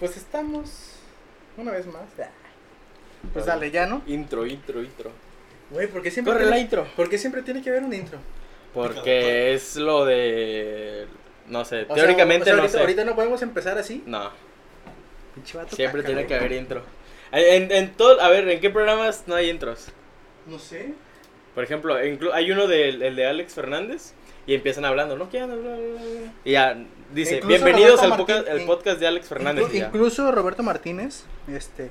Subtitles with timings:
[0.00, 0.96] Pues estamos
[1.56, 2.02] una vez más.
[2.18, 2.28] Ah.
[3.32, 4.02] Pues dale, ya, ¿no?
[4.06, 5.10] Intro, intro, intro.
[5.70, 6.86] Güey, ¿por qué siempre Corre la tiene, intro.
[6.96, 8.18] ¿por qué siempre tiene que haber un intro?
[8.74, 11.06] Porque es lo de.
[11.46, 12.80] No sé, O sea, teóricamente o sea, no ahorita, sé.
[12.80, 14.02] ahorita no podemos empezar así.
[14.06, 14.30] No,
[15.68, 16.82] siempre tiene que haber intro.
[17.32, 19.88] En, en todo, a ver, ¿en qué programas no hay intros?
[20.46, 20.94] No sé.
[21.54, 24.14] Por ejemplo, hay uno del el de Alex Fernández
[24.46, 25.28] y empiezan hablando, ¿no?
[25.28, 25.46] ¿Quién?
[25.46, 26.32] Bla, bla, bla.
[26.44, 26.76] Y ya
[27.12, 28.16] dice, Incluso bienvenidos al,
[28.66, 29.64] podcast de Alex Fernández.
[29.66, 29.86] Inclu- y ya.
[29.86, 31.90] incluso Roberto Martínez, este,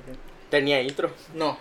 [0.50, 1.10] Tenía intro.
[1.34, 1.58] no.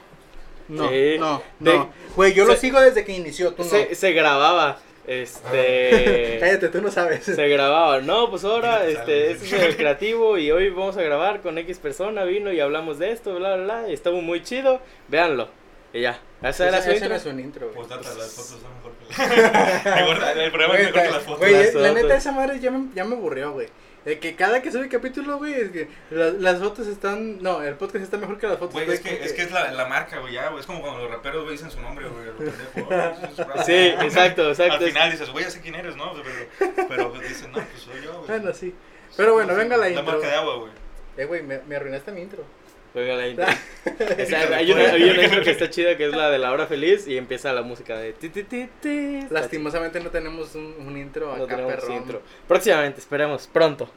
[0.67, 1.15] No, Sí.
[1.17, 1.91] no, De- no.
[2.15, 3.69] Güey, yo lo se- sigo desde que inició, tú no.
[3.69, 6.37] Se, se grababa, este...
[6.39, 7.23] Cállate, tú no sabes.
[7.25, 11.41] Se grababa, no, pues ahora este, este es el creativo y hoy vamos a grabar
[11.41, 14.79] con X persona, vino y hablamos de esto, bla, bla, bla, y estuvo muy chido,
[15.07, 15.49] véanlo.
[15.91, 17.31] Y ya, esa era su intro.
[17.31, 17.71] un intro.
[17.71, 21.39] Postdata, las fotos son mejor que Mejor- El programa es mejor que las fotos.
[21.39, 21.93] güey, Las la fotos.
[22.03, 23.67] neta esa madre ya me, ya me aburrió, güey.
[24.05, 27.75] De que cada que sube capítulo, güey, es que la- las fotos están, no, el
[27.75, 28.73] podcast está mejor que las fotos.
[28.73, 30.61] Güey, es que, es que es la, la marca, güey, ya, güey.
[30.61, 32.49] Es como cuando los raperos, güey, dicen su nombre, güey.
[33.65, 34.75] Sí, exacto, exacto.
[34.75, 36.13] Al final dices, güey, ya sé quién eres, ¿no?
[36.13, 38.27] Pero, pero pues, dicen, no, pues soy yo, güey.
[38.39, 38.73] Bueno, sí.
[39.17, 40.05] Pero bueno, venga la La intro.
[40.05, 40.71] marca de agua, güey.
[41.17, 42.43] Eh, güey, me, me arruinaste mi intro.
[42.93, 43.45] Juega la intro.
[43.45, 46.51] O sea, hay, una, hay una intro que está chida que es la de la
[46.51, 49.15] hora feliz y empieza la música de ti, ti, ti, ti.
[49.17, 51.37] Está Lastimosamente no tenemos un, un intro chido.
[51.37, 51.97] No acá, tenemos perrón.
[51.97, 52.21] intro.
[52.47, 53.89] Próximamente, esperemos, pronto.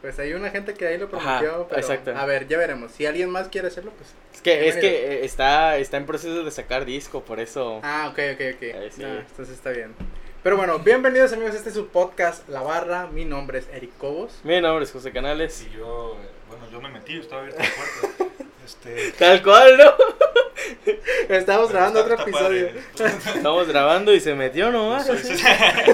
[0.00, 2.14] Pues hay una gente que ahí lo Ajá, prometió, pero exacto.
[2.14, 2.92] a ver, ya veremos.
[2.92, 4.10] Si alguien más quiere hacerlo, pues.
[4.34, 7.80] Es que, es que eh, está, está en proceso de sacar disco, por eso.
[7.82, 8.62] Ah, ok, ok, ok.
[8.82, 9.00] Ahí sí.
[9.00, 9.94] No, entonces está bien.
[10.42, 13.06] Pero bueno, bienvenidos amigos, este es su podcast La Barra.
[13.06, 14.40] Mi nombre es Eric Cobos.
[14.44, 15.62] Mi nombre es José Canales.
[15.66, 16.28] Y yo, eh,
[16.74, 18.34] yo me metí, estaba abierta la puerta.
[18.64, 19.12] Este.
[19.12, 19.92] Tal cual, ¿no?
[21.28, 22.68] Estamos pero grabando está- otro está episodio.
[22.96, 23.14] padre.
[23.36, 25.06] Estamos grabando y se metió Yo nomás.
[25.06, 25.26] soy así.
[25.36, 25.84] César,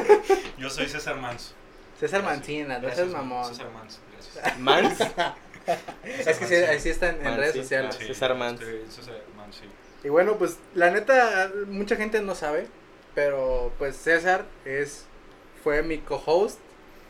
[0.56, 1.52] yo soy César Manso.
[1.98, 2.22] César.
[2.22, 3.44] Mancina, no Gracias, seas mamón.
[3.44, 4.58] César Manso, gracias.
[4.60, 4.98] Mans.
[6.04, 7.58] Es que sí, ahí sí está en, en Man, redes sí.
[7.62, 7.98] sociales.
[8.00, 8.60] Ah, César Mans.
[8.60, 9.64] este, César Mans, sí.
[10.04, 12.68] Y bueno, pues la neta, mucha gente no sabe,
[13.16, 15.06] pero pues César es
[15.64, 16.58] fue mi co-host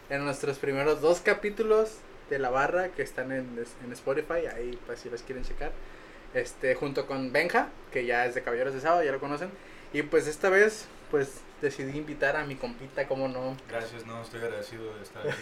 [0.08, 1.90] en nuestros primeros dos capítulos
[2.30, 5.72] de La Barra que están en, en Spotify, ahí pues si los quieren checar.
[6.32, 9.50] Este, junto con Benja, que ya es de Caballeros de Sábado, ya lo conocen.
[9.92, 13.56] Y pues esta vez, pues decidí invitar a mi compita, como no.
[13.68, 15.36] Gracias, no, estoy agradecido de estar aquí.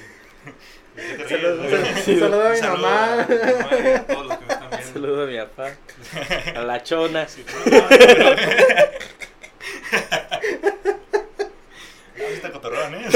[0.96, 1.28] ¿Qué te
[2.18, 3.12] Saludos- a mi Saludo mamá.
[3.12, 4.92] a mi a todos los que me están viendo.
[4.94, 5.70] Saludo a mi papá.
[6.56, 7.28] A la chona.
[7.28, 8.34] Sí, no, no, pero-
[10.30, 10.40] Ah,
[12.30, 13.08] sí está cotorrón, ¿eh?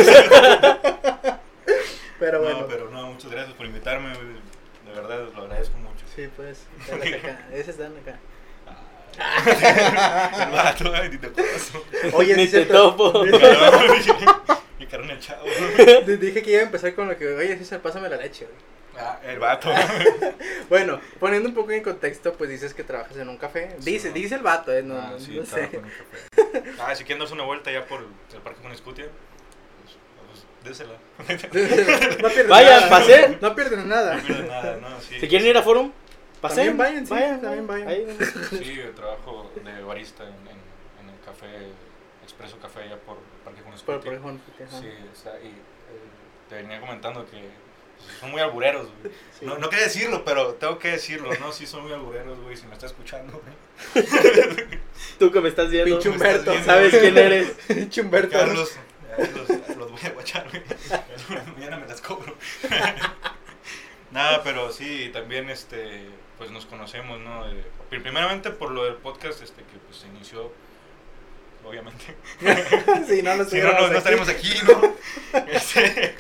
[2.22, 2.66] Pero No, bueno.
[2.68, 4.10] pero no, muchas gracias por invitarme.
[4.10, 6.04] De verdad, lo agradezco mucho.
[6.14, 7.48] Sí, pues, dale acá.
[7.52, 8.16] Ese están acá.
[10.44, 11.72] El vato, ay, ni te acuerdas.
[12.12, 13.24] Oye, Ni te topo.
[14.78, 15.44] Mi carne el chavo.
[16.06, 18.56] Dije que iba a empezar con lo que, oye, César, pásame la leche, güey.
[19.04, 19.68] Ah, el vato.
[20.68, 23.76] Bueno, poniendo un poco en contexto, pues dices que trabajas en un café.
[23.80, 24.14] Sí, Dice, ¿no?
[24.14, 25.68] dice el vato, eh, no, Ah, no- sí, no sé.
[25.70, 26.62] con un café.
[26.80, 29.06] Ah, si quieren darse una vuelta ya por el parque con Escutia,
[30.64, 30.94] désela.
[31.18, 31.26] no
[32.28, 32.88] pierden Vayan, nada.
[32.88, 33.38] pasen.
[33.40, 34.16] No pierden nada.
[34.16, 35.00] No pierden nada, ¿no?
[35.00, 35.20] Sí.
[35.20, 35.92] Si quieren ir a Forum,
[36.40, 36.76] pasen.
[36.76, 37.88] También vayan, sí, también vayan.
[37.88, 38.06] Ahí.
[38.50, 40.58] Sí, yo trabajo de barista en, en,
[41.08, 41.46] en el café,
[42.22, 44.78] Expreso Café allá por Parque con Por, ejemplo, ajá.
[44.80, 45.48] Sí, está ahí.
[45.48, 47.40] eh, te venía comentando que
[47.98, 49.12] pues, son muy albureros, güey.
[49.38, 49.44] Sí.
[49.44, 51.52] No, no quería decirlo, pero tengo que decirlo, ¿no?
[51.52, 54.06] Sí, son muy albureros, güey, si me está escuchando, güey.
[55.18, 55.96] Tú que me estás viendo.
[55.96, 57.02] Pinche Humberto, viendo, ¿Sabes güey.
[57.02, 57.50] quién eres?
[57.68, 58.38] Pinche Humberto.
[58.38, 58.76] Carlos,
[59.18, 60.62] eh, los, los voy a guachar, güey.
[61.56, 62.36] Mañana me las cobro.
[64.10, 66.06] Nada, pero sí, también, este,
[66.38, 67.46] pues nos conocemos, ¿no?
[67.46, 70.52] De- primeramente por lo del podcast, este, que pues se inició,
[71.64, 72.14] obviamente.
[73.08, 74.96] sí, no, no, Si no, no, no estaríamos aquí, ¿no?
[75.46, 76.14] Este,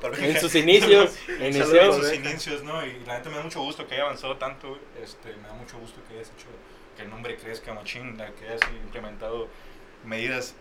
[0.00, 1.16] para En sus inicios.
[1.28, 2.84] en sus inicios, ¿no?
[2.84, 5.78] Y la neta me da mucho gusto que haya avanzado tanto, este, me da mucho
[5.78, 6.48] gusto que hayas hecho
[6.96, 9.48] que el nombre crezca machín, la que hayas implementado
[10.04, 10.54] medidas.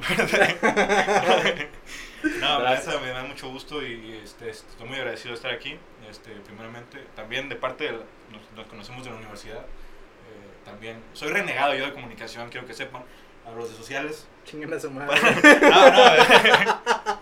[2.40, 3.00] no, Gracias.
[3.02, 5.76] me da mucho gusto y este, estoy muy agradecido de estar aquí,
[6.10, 7.98] este, primeramente, también de parte de, la-
[8.30, 12.74] nos, nos conocemos de la universidad, eh, también, soy renegado yo de comunicación, quiero que
[12.74, 13.02] sepan,
[13.46, 15.20] a los de sociales, Chinguen a su madre.
[15.62, 17.21] no, no.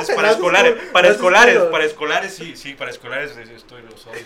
[0.00, 4.22] Es para escolares, para escolares, para escolares sí, sí, para escolares es- estoy los odio.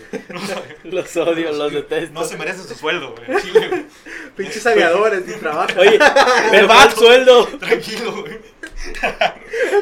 [0.83, 1.51] Los odio.
[1.53, 2.13] Los detesto.
[2.13, 3.41] No se merecen su sueldo, güey.
[3.41, 3.85] Chile, güey.
[4.35, 5.77] Pinches aviadores, ni trabajan.
[5.79, 5.99] Oye,
[6.51, 7.45] pero ¿cuál sueldo?
[7.59, 8.39] Tranquilo, güey.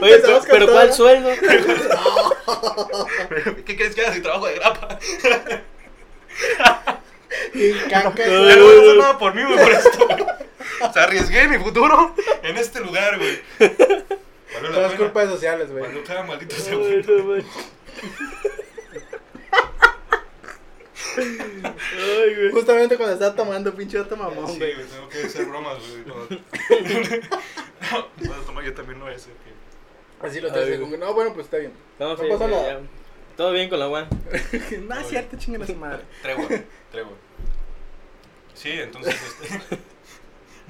[0.02, 0.94] Oye, pero, ¿cuál ¿no?
[0.94, 1.30] sueldo?
[3.66, 5.00] ¿Qué crees que haga si trabajo de grapa?
[7.54, 10.08] Y caca, Ya no voy a hacer nada por mí, güey, por esto.
[10.08, 10.24] güey.
[10.82, 13.42] O sea, arriesgué mi futuro en este lugar, güey.
[14.54, 14.98] Valió la Todo es pena.
[15.06, 15.84] culpa de sociales, güey.
[15.84, 17.36] Cuando cada maldito segundo.
[17.38, 17.44] no.
[21.18, 22.52] Ay, güey.
[22.52, 24.74] Justamente cuando estaba tomando, pinche otro mamón, Sí, güey.
[24.86, 26.04] tengo que hacer bromas, güey.
[26.04, 26.28] cuando-
[27.92, 29.34] No, bueno, toma, yo también lo voy a hacer.
[29.34, 30.86] que- Así lo haciendo.
[30.88, 31.00] güey.
[31.00, 31.74] No, bueno, pues está bien.
[32.00, 32.68] No, No pasa nada.
[32.68, 32.80] ya.
[33.36, 34.08] Todo bien con la one.
[34.88, 36.04] no, es cierto, chingan a su madre.
[36.22, 36.48] Tregua,
[36.92, 37.14] tregua.
[38.54, 39.78] Sí, entonces, este...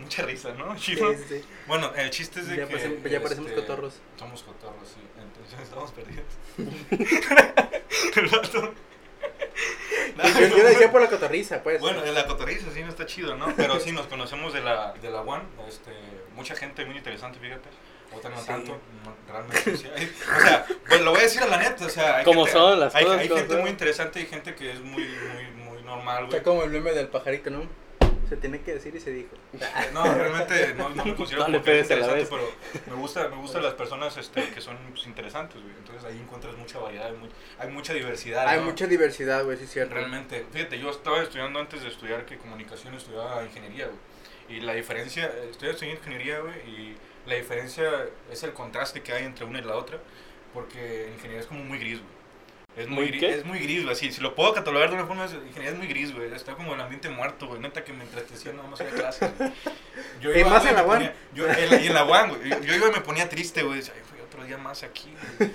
[0.02, 0.78] Mucha risa, ¿no?
[0.78, 1.12] Sí, Chido.
[1.14, 1.46] sí, sí.
[1.68, 2.76] Bueno, el chiste es de Ya que...
[2.76, 3.94] parecemos- ya parecemos este, cotorros.
[4.18, 5.02] Somos cotorros, sí.
[5.18, 6.26] Entonces estamos perdidos.
[8.18, 8.74] el vato...
[10.18, 11.80] No, Yo, yo lo decía por la cotorriza, pues.
[11.80, 13.54] Bueno, en la cotorriza sí no está chido, ¿no?
[13.56, 15.92] Pero sí nos conocemos de la, de la One, este,
[16.36, 17.70] mucha gente muy interesante, fíjate.
[18.14, 18.48] Otra no Sí.
[18.48, 18.72] tanto,
[19.06, 19.88] no, realmente sí.
[19.96, 22.44] hay- o sea, pues lo voy a decir a la neta, o sea, hay Como
[22.44, 23.62] gente, son las hay, cosas, hay gente son.
[23.62, 26.38] muy interesante y gente que es muy, muy, muy normal, güey.
[26.38, 27.64] Está como el meme del pajarito, ¿no?
[28.32, 29.36] Se tiene que decir y se dijo.
[29.94, 32.50] No, realmente no, no me considero No le como interesante, pero
[32.88, 35.76] me gusta, me gustan las personas este, que son pues, interesantes, güey.
[35.78, 37.28] Entonces ahí encuentras mucha variedad, hay, mu-
[37.60, 38.48] hay mucha diversidad.
[38.48, 38.68] Hay ¿no?
[38.68, 39.96] mucha diversidad, güey, sí es cierto.
[39.96, 44.58] Realmente, fíjate, yo estaba estudiando antes de estudiar que comunicación, estudiaba ingeniería, güey.
[44.58, 47.90] Y la diferencia, estoy estudiando ingeniería, güey, y la diferencia
[48.32, 49.98] es el contraste que hay entre una y la otra,
[50.54, 52.21] porque ingeniería es como muy gris, güey.
[52.78, 53.30] Es muy, ¿Muy gris, qué?
[53.36, 55.78] es muy gris, güey, así, si lo puedo catalogar de una forma, es- ingeniería es
[55.78, 58.80] muy gris, güey, está como el ambiente muerto, güey, neta que me entretecía nada más
[58.80, 59.30] en clases.
[60.22, 60.82] Yo Y iba, más güey, en la
[61.72, 63.94] la- Y en la UAM, güey, yo, yo iba y me ponía triste, güey, decía,
[63.98, 65.52] "Ay, güey, otro día más aquí, güey".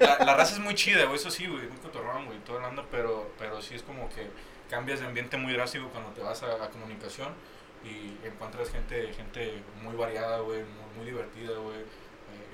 [0.00, 2.64] La, la raza es muy chida, güey, eso sí, güey, muy cotorrón, güey, todo el
[2.66, 4.26] ando, pero, pero sí es como que
[4.68, 7.32] cambias de ambiente muy drástico cuando te vas a, a comunicación
[7.82, 11.78] y encuentras gente, gente muy variada, güey, muy, muy divertida, güey,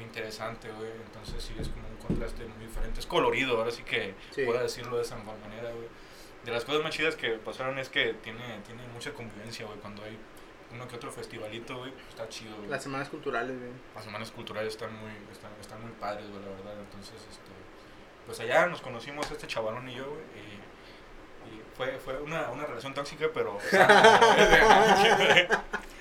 [0.04, 4.14] interesante, güey, entonces sí es como un contraste muy diferente, es colorido, ahora sí que
[4.30, 4.44] Sí.
[4.44, 5.88] puedo decirlo de esa manera, güey.
[6.44, 10.04] De las cosas más chidas que pasaron es que tiene, tiene mucha convivencia, güey, cuando
[10.04, 10.16] hay
[10.72, 12.68] uno que otro festivalito, güey, está chido, güey.
[12.68, 13.70] Las semanas culturales, güey.
[13.94, 16.74] Las semanas culturales están muy, están, están muy padres, güey, la verdad.
[16.80, 17.50] Entonces, este,
[18.26, 22.66] pues allá nos conocimos este chavalón y yo, güey, y, y fue, fue una, una
[22.66, 23.58] relación tóxica, pero...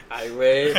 [0.09, 0.71] Ay, güey.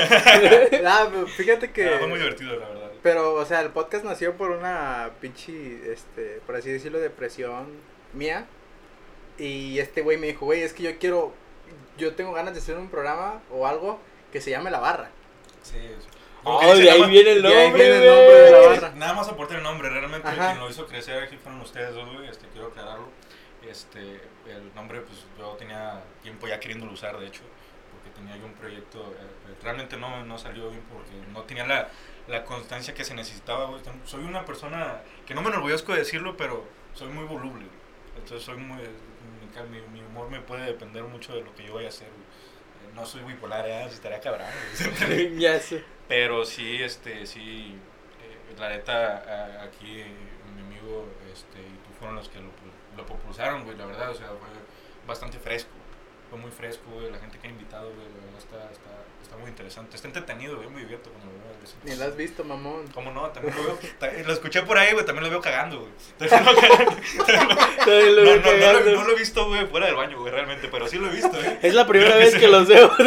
[0.86, 1.88] Ah, pero fíjate que.
[1.94, 2.73] Ah, fue muy divertido, la verdad.
[3.04, 7.66] Pero, o sea, el podcast nació por una pinche, este, por así decirlo, depresión
[8.14, 8.46] mía.
[9.38, 11.34] Y este güey me dijo, güey, es que yo quiero,
[11.98, 14.00] yo tengo ganas de hacer un programa o algo
[14.32, 15.10] que se llame La Barra.
[15.62, 15.76] Sí.
[16.44, 18.90] Oh, de ahí llama- viene el de ahí nombre, viene el nombre de la barra.
[18.96, 20.46] Nada más aportar el nombre, realmente Ajá.
[20.52, 23.08] quien lo hizo crecer aquí fueron ustedes dos, güey, este, quiero aclararlo.
[23.68, 24.00] Este,
[24.46, 27.40] el nombre, pues yo tenía tiempo ya queriéndolo usar, de hecho,
[27.92, 31.88] porque tenía yo un proyecto, eh, realmente no, no salió bien porque no tenía la,
[32.28, 33.80] la constancia que se necesitaba, güey.
[34.04, 38.16] Soy una persona que no me enorgullezco de decirlo, pero soy muy voluble, güey.
[38.16, 38.78] entonces soy muy,
[39.70, 42.20] mi, mi, humor me puede depender mucho de lo que yo vaya a hacer, güey.
[42.22, 43.84] Eh, No soy bipolar, ¿eh?
[43.84, 44.46] Estaría cabrón.
[45.06, 45.38] güey.
[45.38, 45.84] ya sé.
[46.08, 47.76] Pero sí, este, sí,
[48.22, 50.06] eh, la neta, a- aquí eh,
[50.54, 52.50] mi amigo este, y tú fueron los que lo,
[52.96, 54.48] lo propulsaron, güey, la verdad, o sea, fue
[55.06, 55.70] bastante fresco,
[56.34, 58.90] fue muy fresco, güey, la gente que ha invitado, güey, la verdad está, está,
[59.22, 61.54] está muy interesante, está entretenido, güey, muy divierto cuando lo veo.
[61.62, 61.74] eso.
[61.84, 62.88] Ni lo has visto, mamón.
[62.92, 63.28] ¿Cómo no?
[63.30, 63.78] También lo veo,
[64.26, 65.92] lo escuché por ahí, güey, también lo veo cagando, güey.
[66.28, 67.54] Cagando.
[67.54, 68.92] No, veo no, no, lo, cagando.
[68.96, 71.40] no lo he visto, güey, fuera del baño, güey, realmente, pero sí lo he visto,
[71.40, 71.58] eh.
[71.62, 72.90] Es la primera Creo vez que los veo.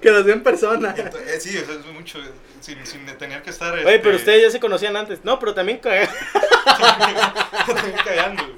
[0.00, 0.94] Que los veo en persona.
[0.96, 2.30] Eh, sí, o sea, es mucho, eh,
[2.60, 3.74] sin, sin tener que estar...
[3.74, 5.22] Oye, este, pero ustedes ya se conocían antes.
[5.26, 6.08] No, pero también caga-
[7.66, 8.42] También cagando.
[8.44, 8.56] güey.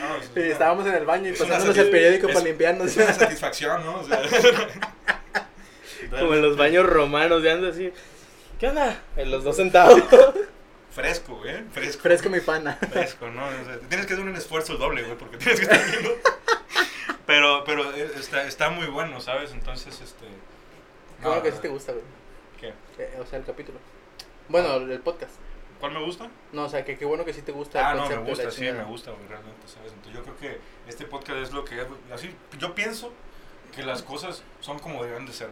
[0.00, 2.86] No, es Sí, una- estábamos en el baño y pasándonos el periódico es- para limpiarnos.
[2.88, 4.00] Es una satisfacción, ¿no?
[4.00, 4.20] O sea,
[6.10, 7.92] Como en los baños romanos, de ando así.
[8.60, 9.02] ¿Qué onda?
[9.16, 10.00] En los dos sentados.
[10.94, 11.62] Fresco, güey.
[11.72, 12.02] Fresco.
[12.02, 12.78] Fresco mi pana.
[12.90, 13.44] Fresco, ¿no?
[13.46, 16.10] O sea, tienes que hacer un esfuerzo doble, güey, porque tienes que estar viendo.
[17.26, 19.50] Pero, pero eh, está, está muy bueno, ¿sabes?
[19.52, 20.24] Entonces, este.
[21.22, 22.04] Bueno no, que sí te gusta, güey.
[22.60, 22.68] ¿Qué?
[23.02, 23.78] Eh, o sea, el capítulo.
[24.48, 25.32] Bueno, el podcast.
[25.80, 26.28] ¿Cuál me gusta?
[26.52, 28.50] No, o sea, que qué bueno que sí te gusta Ah, el no, me gusta,
[28.50, 29.92] sí, me gusta, güey, realmente, ¿sabes?
[29.92, 33.12] Entonces yo creo que este podcast es lo que es, así, yo pienso
[33.74, 35.50] que las cosas son como deben de ser.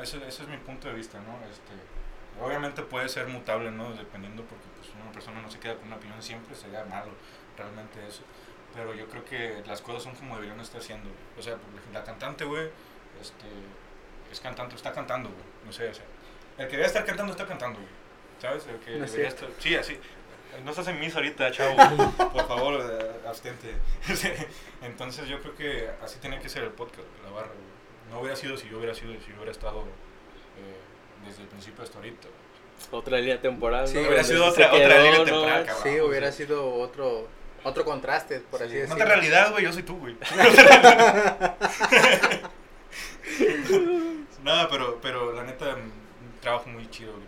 [0.00, 1.38] Ese, ese es mi punto de vista, ¿no?
[1.50, 3.92] Este, obviamente puede ser mutable, ¿no?
[3.92, 7.10] Dependiendo, porque pues una persona no se queda con una opinión siempre, sería malo,
[7.56, 8.22] realmente eso.
[8.74, 11.10] Pero yo creo que las cosas son como deberían estar siendo.
[11.38, 11.56] O sea,
[11.92, 12.70] la cantante, güey,
[13.20, 13.46] este,
[14.30, 16.04] es cantante, está cantando, güey, no sé, o sea,
[16.58, 17.97] el que debe estar cantando está cantando, güey.
[18.40, 18.66] ¿Sabes?
[18.66, 19.98] El que No debería estar, sí, así.
[20.64, 21.76] No estás en misa ahorita, chavo.
[22.32, 22.80] Por favor,
[23.26, 23.74] abstente.
[24.82, 27.48] Entonces yo creo que así tiene que ser el podcast, la barra.
[27.48, 27.68] güey.
[28.10, 31.84] No hubiera sido si yo hubiera sido, si yo hubiera estado eh, desde el principio
[31.84, 32.28] hasta ahorita.
[32.92, 33.86] Otra línea temporal.
[33.88, 34.02] Sí, ¿no?
[34.02, 35.24] hubiera sido otra- otra línea ¿no?
[35.24, 35.82] temporal, cabrón.
[35.94, 36.44] Sí, hubiera sí.
[36.44, 37.28] sido otro
[37.64, 38.94] otro contraste, por así Sí, decirlo.
[38.98, 40.16] No te realidad, güey, yo soy tú, güey.
[44.42, 45.92] Nada, pero, pero la neta, un
[46.40, 47.24] trabajo muy chido güey.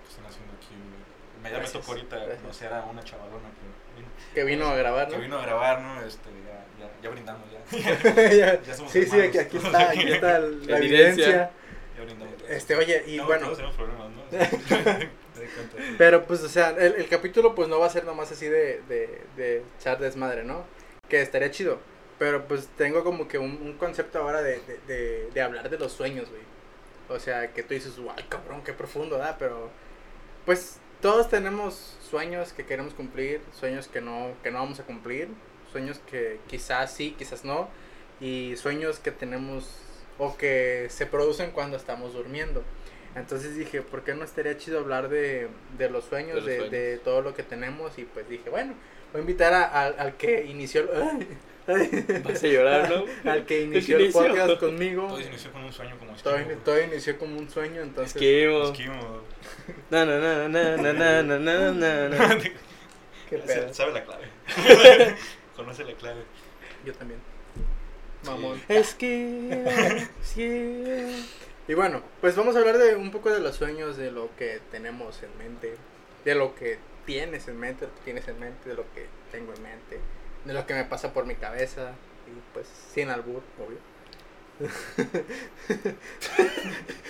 [1.42, 2.40] Me, ya me tocó ahorita gracias.
[2.40, 5.22] conocer a una chavalona que vino, Que vino a grabar, que ¿no?
[5.22, 6.00] vino a grabar, ¿no?
[6.02, 7.78] Este, ya, ya, ya brindamos, ya.
[8.30, 8.62] Ya.
[8.66, 9.46] Ya somos sí, sí, aquí, hermanos.
[9.46, 11.50] aquí está, aquí está la Evidencia.
[11.96, 12.34] ya brindamos.
[12.48, 14.22] Este, oye, y No, bueno, Todos tenemos problemas, ¿no?
[15.98, 18.82] Pero pues, o sea, el, el capítulo pues no va a ser nomás así de,
[18.88, 20.64] de, de echar desmadre, ¿no?
[21.08, 21.78] Que estaría chido.
[22.18, 25.92] Pero pues tengo como que un, un concepto ahora de, de, de, hablar de los
[25.92, 26.42] sueños, güey.
[27.08, 29.36] O sea, que tú dices, ay, cabrón, qué profundo, ¿da?
[29.38, 29.70] Pero,
[30.44, 35.28] pues, todos tenemos sueños que queremos cumplir, sueños que no, que no vamos a cumplir,
[35.72, 37.68] sueños que quizás sí, quizás no,
[38.20, 39.68] y sueños que tenemos
[40.18, 42.62] o que se producen cuando estamos durmiendo.
[43.16, 46.56] Entonces dije, ¿por qué no estaría chido hablar de, de los sueños, De los de,
[46.56, 46.70] sueños.
[46.72, 47.98] de todo lo que tenemos?
[47.98, 48.74] Y pues dije, bueno,
[49.12, 50.88] voy a invitar a- al- al que inició,
[52.24, 53.30] Vas a llorar, ¿no?
[53.30, 54.22] al que inició el inició?
[54.22, 55.06] podcast conmigo.
[55.08, 56.60] Todo inició con un sueño como Todo, esquivo.
[56.64, 58.16] todo inició como un sueño, entonces...
[58.16, 58.64] Esquivo.
[58.64, 59.22] Esquivo.
[59.90, 62.38] Na, na, na, na, na, na, na, na, na.
[63.30, 63.72] Qué pedo.
[63.72, 64.24] Sabe- la clave.
[65.56, 66.22] Conoce la clave.
[66.84, 67.20] Yo también.
[68.24, 68.60] Mamón.
[68.68, 69.54] Esquivo.
[70.22, 71.10] esquivo.
[71.68, 74.60] Y bueno, pues vamos a hablar de un poco de los sueños, de lo que
[74.72, 75.76] tenemos en mente,
[76.24, 79.06] de lo que tienes en mente, de lo que tienes en mente, de lo que
[79.30, 80.00] tengo en mente,
[80.44, 81.92] de lo que me pasa por mi cabeza,
[82.26, 83.78] y pues sin albur, obvio.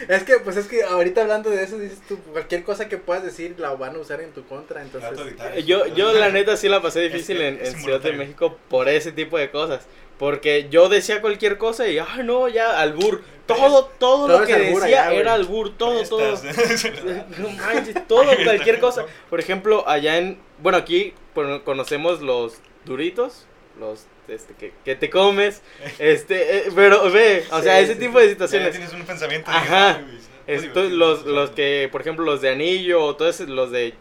[0.08, 3.24] es que, pues es que ahorita hablando de eso, dices tú, cualquier cosa que puedas
[3.24, 5.10] decir la van a usar en tu contra, entonces...
[5.66, 8.12] Yo, yo la neta sí la pasé difícil Es- en, es en Ciudad de.
[8.12, 9.86] México por ese tipo de cosas.
[10.18, 13.22] Porque yo decía cualquier cosa y, ay no, ya, albur.
[13.46, 16.20] Todo, todo, Todo lo que albur decía allá, era albur, todo, todo.
[17.38, 19.06] No manches, todo, cualquier cosa.
[19.30, 21.14] Por ejemplo, allá en, bueno, aquí
[21.64, 23.46] conocemos los duritos,
[23.78, 25.62] los este, que, que te comes,
[25.98, 28.70] este, eh, pero ve, o sea, ese sí, tipo de Ya situaciones.
[28.72, 29.50] tienes un pensamiento.
[29.50, 29.94] Ajá.
[29.94, 30.88] de, "Ay, güey, Esto, divertido".
[30.98, 33.94] los, los que, por ejemplo, los de anillo, o todos los de...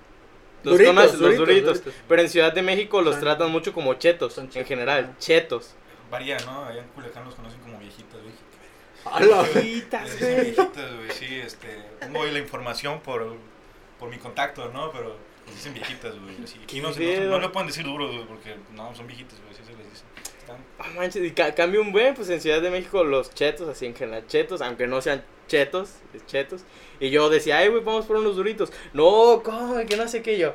[0.63, 1.83] Los, Duritos, conoces, los duritos, duritos.
[1.86, 2.03] duritos.
[2.09, 5.74] Pero en Ciudad de México los Son- tratan mucho como chetos, son en general, chetos.
[6.12, 6.65] Varía, ¿no?
[6.65, 8.33] Allá en Culiacán los conocen como viejitas, güey.
[9.19, 11.67] Les dicen viejitas, güey, sí, este.
[12.01, 13.38] Tengo la información por,
[13.98, 14.91] por mi contacto, ¿no?
[14.91, 15.15] Pero
[15.50, 16.38] les dicen viejitas, güey.
[16.82, 19.63] no, se- no, no le pueden decir duro, güey, porque no, son viejitas, güey, así
[19.63, 20.03] se les dice.
[20.39, 23.68] Están Ah, manches, y ca- cambia un buen, pues en Ciudad de México los chetos,
[23.68, 26.62] así en general, chetos, aunque no sean chetos, es chetos.
[27.00, 28.72] Y yo decía, ay, güey, vamos por unos duritos.
[28.94, 29.77] No, ¿cómo?
[29.86, 30.53] Que no sé qué yo.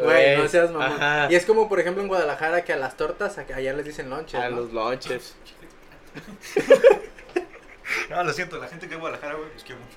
[0.00, 1.00] Güey, no seas mamón.
[1.00, 3.84] Ajá, Y es como, por ejemplo, en Guadalajara, que a las tortas, a- allá les
[3.84, 4.56] dicen lonches, a ¿no?
[4.56, 5.36] los lonches.
[8.10, 9.96] No, lo siento, la gente que es de Guadalajara, güey, los quiero mucho.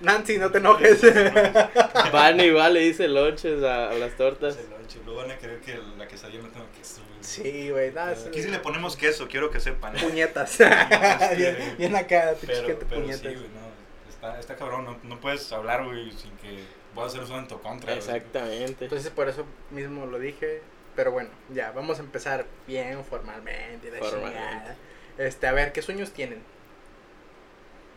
[0.00, 1.00] Nancy, no te enojes.
[2.12, 4.58] Van igual le dice lonches a, a las tortas.
[5.04, 7.18] Luego van a creer que la quesadilla no tengo queso, güey.
[7.22, 8.28] sí, güey, nada, sí.
[8.28, 9.96] Aquí sí le ponemos queso, quiero que sepan.
[9.96, 10.00] ¿eh?
[10.00, 10.58] Puñetas.
[11.36, 13.20] Bien, bien acá, Pero, pero puñetas.
[13.20, 13.74] sí, güey, no.
[14.08, 16.60] Está, está cabrón, no, no puedes hablar, güey, sin que
[16.94, 17.92] puedas hacer uso en tu contra.
[17.94, 17.98] güey.
[17.98, 18.84] Exactamente.
[18.84, 20.62] Entonces, por eso mismo lo dije.
[20.94, 23.90] Pero bueno, ya, vamos a empezar bien formalmente.
[23.90, 24.70] La Formalmente.
[25.18, 26.40] Este, a ver, ¿qué sueños tienen?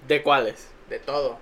[0.08, 0.68] ¿De cuáles?
[0.90, 1.38] De todo.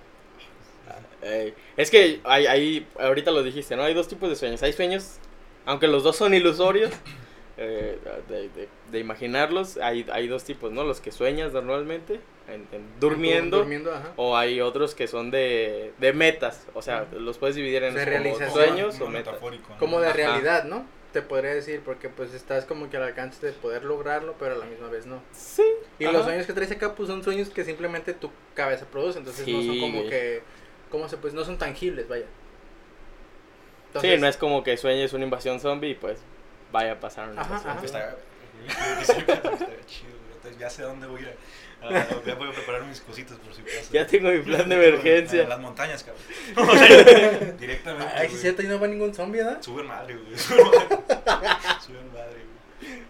[1.22, 3.82] Eh, es que hay, hay, ahorita lo dijiste, ¿no?
[3.82, 4.62] Hay dos tipos de sueños.
[4.62, 5.18] Hay sueños,
[5.64, 6.90] aunque los dos son ilusorios,
[7.56, 10.84] eh, de, de- de imaginarlos, hay, hay dos tipos, ¿no?
[10.84, 14.12] Los que sueñas normalmente, en- en- durmiendo, Durmiendo, ajá.
[14.16, 18.00] o hay otros que son de, de metas, o sea, los puedes dividir en De
[18.04, 18.50] como realización.
[18.52, 19.34] sueños Como o metas.
[19.42, 19.78] ¿no?
[19.78, 20.16] Como de Ajá.
[20.16, 20.86] realidad, ¿no?
[21.12, 24.58] Te podría decir, porque pues estás como que al alcance de poder lograrlo, pero a
[24.58, 25.22] la misma vez no.
[25.32, 25.64] Sí.
[25.98, 26.12] Y ajá.
[26.12, 29.62] los sueños que traes acá, pues son sueños que simplemente tu cabeza produce, entonces no
[29.62, 30.42] son como que,
[30.90, 31.34] ¿cómo se pues?
[31.34, 32.26] No son tangibles, vaya.
[34.00, 36.18] Sí, no es como que sueñes una invasión zombie y pues
[36.70, 38.16] vaya a pasar una Ajá, invasión ajá.
[40.58, 41.36] ya sé dónde voy a ir.
[42.26, 43.90] ya voy a preparar mis cositas por si pasa.
[43.92, 45.46] Ya tengo mi plan de En emergencia.
[45.48, 46.24] las montañas, cabrón.
[46.70, 48.12] O sea, Directamente.
[48.14, 48.40] Ay, güey.
[48.40, 49.62] cierto, y no va ningún zombie, ¿verdad?
[49.62, 50.38] Suben madre, güey.
[50.38, 52.40] Suben madre.
[52.80, 53.02] Güey.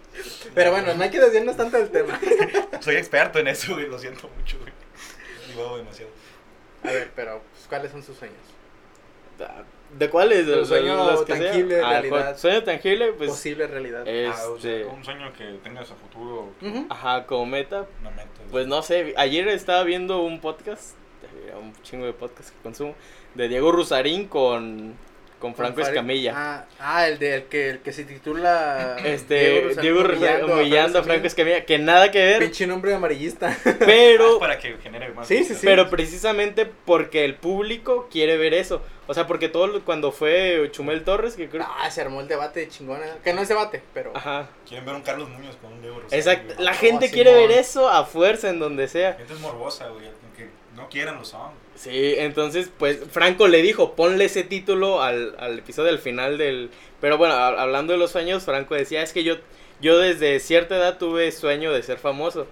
[0.54, 2.18] Pero bueno, no hay que desviarnos tanto del tema.
[2.80, 3.87] Soy experto en eso, güey.
[3.88, 4.73] Lo siento mucho, güey.
[5.78, 6.11] Demasiado.
[6.88, 8.36] A ver, pero, pues, ¿cuáles son sus sueños?
[9.98, 10.46] ¿De cuáles?
[10.46, 10.68] De los
[11.24, 11.46] que sea.
[11.52, 12.36] tangible, Ah, realidad.
[12.38, 13.30] Sueño tangible, pues.
[13.30, 14.00] Posible realidad.
[14.06, 14.84] Ah, o sea, Este.
[14.86, 16.50] un sueño que tengas a futuro.
[16.88, 17.86] Ajá, como meta.
[18.00, 18.28] Una meta.
[18.50, 22.94] Pues no sé, ayer estaba viendo un podcast, eh, un chingo de podcast que consumo,
[23.34, 24.94] de Diego Rusarín con,
[25.54, 26.32] con Franco Fari- Escamilla.
[26.34, 31.02] Ah, ah, el, de, el, que, el que se titula este, Diego Rusarín humillando a
[31.02, 33.56] Franco Escamilla, que nada que ver, Pinche nombre amarillista.
[33.78, 35.26] pero, Ah, para que genere más.
[35.28, 35.60] Sí, sí, sí.
[35.62, 38.82] pero precisamente porque el público quiere ver eso.
[39.08, 41.64] O sea, porque todo lo- cuando fue Chumel Torres, que creo...
[41.64, 43.06] Ah, se armó el debate de chingona.
[43.22, 44.10] Que no es debate, pero.
[44.16, 46.18] Ajá, Quieren ver un Carlos Muñoz con un Diego Rosario.
[46.18, 46.54] exacto.
[46.60, 49.14] La gente quiere ver eso a fuerza en donde sea.
[49.14, 50.06] Gente es morbosa, güey.
[50.24, 51.52] Aunque no quieran lo son.
[51.76, 56.71] Sí, entonces, pues Franco le dijo, ponle ese título al, al episodio al final del...
[57.00, 59.37] Pero bueno, a- hablando de los sueños, Franco decía, es que yo,
[59.80, 62.47] yo desde cierta edad tuve sueño de ser famoso.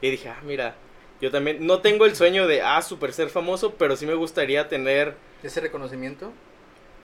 [0.00, 0.76] Y dije, ah, mira,
[1.20, 4.68] yo también no tengo el sueño de, ah, super ser famoso, pero sí me gustaría
[4.68, 6.32] tener Ese reconocimiento.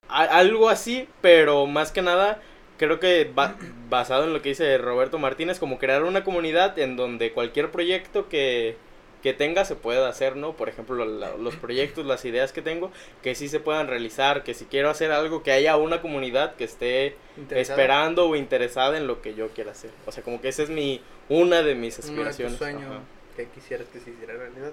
[0.09, 2.40] a- algo así, pero más que nada
[2.78, 3.56] creo que ba-
[3.88, 8.28] basado en lo que dice Roberto Martínez, como crear una comunidad en donde cualquier proyecto
[8.28, 8.76] que,
[9.23, 10.52] que tenga se pueda hacer, ¿no?
[10.56, 12.90] Por ejemplo, la- los proyectos, las ideas que tengo,
[13.23, 16.64] que sí se puedan realizar, que si quiero hacer algo, que haya una comunidad que
[16.64, 17.16] esté
[17.50, 19.90] esperando o interesada en lo que yo quiera hacer.
[20.06, 22.62] O sea, como que esa es mi, una de mis Uno de aspiraciones.
[22.62, 23.00] ajá.
[23.37, 24.73] que quisieras que se hiciera realidad.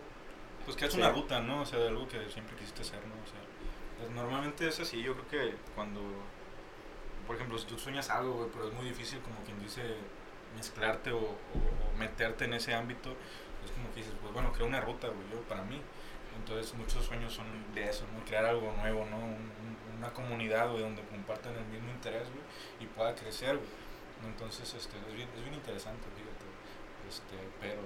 [0.66, 0.98] Pues que es Sí.
[1.00, 1.64] una ruta, ¿no?
[1.64, 3.16] O sea, de algo que siempre quisiste hacer, ¿no?
[3.16, 3.40] O sea,
[4.00, 5.02] pues normalmente es así.
[5.04, 6.00] Yo creo que cuando,
[7.28, 9.82] por ejemplo, si tú sueñas algo, güey, pero es muy difícil, como quien dice,
[10.56, 13.16] mezclarte o, o- o meterte en ese ámbito,
[13.92, 15.82] que dices, pues bueno, creo una ruta, güey, yo para mí.
[16.40, 18.25] Entonces, muchos sueños son de eso, ¿no?
[18.25, 19.18] Crear algo nuevo, ¿no?
[19.18, 22.42] Un- un- una comunidad, güey, donde compartan el mismo interés, güey,
[22.82, 23.70] y pueda crecer, güey.
[24.25, 26.46] Entonces, este, es bien, es bien interesante, fíjate.
[27.08, 27.82] Este, pero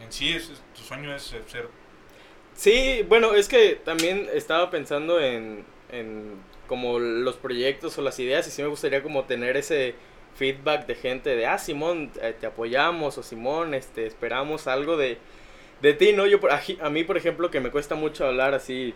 [0.00, 1.68] en sí, es, es- tu sueño es ser- ser
[2.54, 6.36] Sí, bueno, es que también estaba pensando en, en
[6.68, 9.94] como los proyectos o las ideas y sí me gustaría como tener ese
[10.36, 15.18] feedback de gente de, ah, Simón, eh, te apoyamos o Simón, este, esperamos algo de,
[15.80, 16.26] de ti, ¿no?
[16.26, 18.94] Yo, a, a mí, por ejemplo, que me cuesta mucho hablar así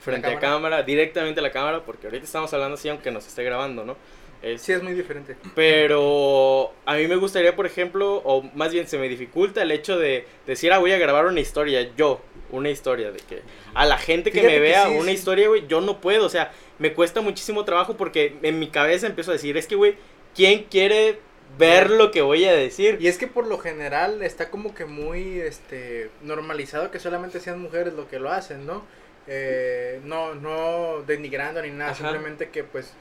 [0.00, 0.40] frente a cámara?
[0.40, 3.96] cámara, directamente a la cámara, porque ahorita estamos hablando así aunque nos esté grabando, ¿no?
[4.42, 5.36] Es- Sí, es muy diferente.
[5.54, 9.98] pero a mí me gustaría, por ejemplo, o más bien se me dificulta el hecho
[9.98, 13.42] de decir, ah, voy a grabar una historia, yo, una historia, de que
[13.74, 15.14] a la gente que Fíjate me que vea sí, una sí.
[15.14, 19.06] historia, güey, yo no puedo, o sea, me cuesta muchísimo trabajo porque en mi cabeza
[19.06, 19.96] empiezo a decir, es que, güey,
[20.34, 21.20] ¿quién quiere
[21.58, 22.98] ver lo que voy a decir?
[23.00, 27.60] Y es que por lo general está como que muy este normalizado que solamente sean
[27.60, 28.84] mujeres lo que lo hacen, ¿no?
[29.26, 32.02] Eh, no, no denigrando ni nada, Ajá.
[32.02, 32.94] simplemente que pues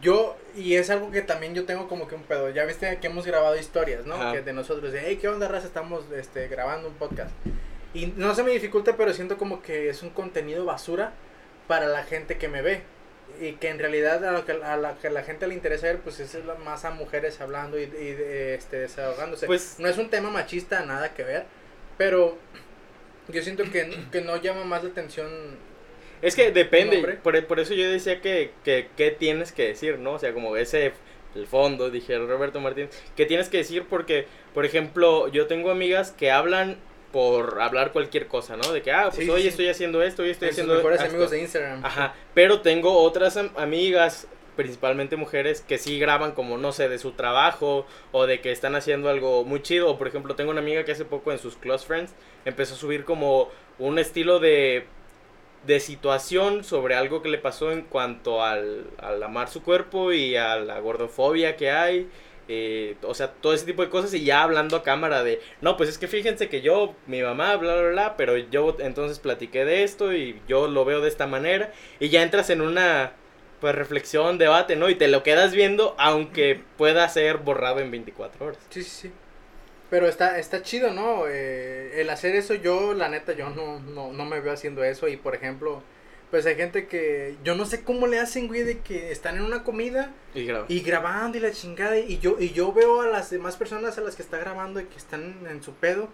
[0.00, 3.06] yo, y es algo que también yo tengo como que un pedo, ya viste que
[3.06, 4.14] hemos grabado historias, ¿no?
[4.14, 4.32] Ajá.
[4.32, 5.66] Que de nosotros, de, hey, ¿qué onda, raza?
[5.66, 7.32] Estamos este, grabando un podcast.
[7.94, 11.12] Y no se me dificulta, pero siento como que es un contenido basura
[11.68, 12.82] para la gente que me ve.
[13.42, 15.98] Y que en realidad a lo que a la que la gente le interesa ver,
[15.98, 19.46] pues es la- más a mujeres hablando y, este, desahogándose.
[19.46, 21.44] Pues- no es un tema machista, nada que ver.
[21.98, 22.38] Pero
[23.28, 25.28] yo siento que, que no llama más la atención.
[26.22, 30.12] Es que depende, por, por eso yo decía que, que, que tienes que decir, ¿no?
[30.12, 30.92] O sea, como ese,
[31.34, 36.12] el fondo, dije Roberto Martínez, que tienes que decir porque, por ejemplo, yo tengo amigas
[36.12, 36.76] que hablan
[37.12, 38.72] por hablar cualquier cosa, ¿no?
[38.72, 39.48] De que, ah, pues Sí, hoy sí.
[39.48, 41.10] estoy haciendo esto, hoy estoy haciendo mejores esto.
[41.10, 41.84] amigos de Instagram.
[41.84, 46.98] Ajá, pero tengo otras am- amigas, principalmente mujeres, que sí graban como, no sé, de
[46.98, 49.88] su trabajo o de que están haciendo algo muy chido.
[49.90, 52.76] O, por ejemplo, tengo una amiga que hace poco en sus Close Friends empezó a
[52.78, 53.48] subir como
[53.78, 54.86] un estilo de,
[55.66, 60.36] de situación sobre algo que le pasó en cuanto al, al amar su cuerpo y
[60.36, 62.08] a la gordofobia que hay.
[62.48, 65.76] Eh, o sea, todo ese tipo de cosas y ya hablando a cámara de, no,
[65.76, 69.64] pues es que fíjense que yo, mi mamá, bla, bla, bla, pero yo entonces platiqué
[69.64, 73.12] de esto y yo lo veo de esta manera y ya entras en una,
[73.60, 74.88] pues, reflexión, debate, ¿no?
[74.90, 78.58] Y te lo quedas viendo aunque pueda ser borrado en 24 horas.
[78.70, 79.12] Sí, sí, sí.
[79.88, 81.28] Pero está, está chido, ¿no?
[81.28, 85.06] Eh, el hacer eso, yo, la neta, yo no, no, no me veo haciendo eso.
[85.06, 85.82] Y por ejemplo,
[86.32, 89.42] pues hay gente que yo no sé cómo le hacen, güey, de que están en
[89.42, 90.64] una comida Y graba.
[90.68, 91.96] y grabando y la chingada.
[91.98, 94.84] Y yo, y yo veo a las demás personas a las que está grabando y
[94.86, 96.08] que están en su pedo.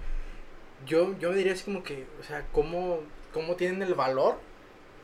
[0.86, 3.00] Yo, yo diría así como que, o sea, ¿cómo,
[3.32, 4.36] cómo tienen el valor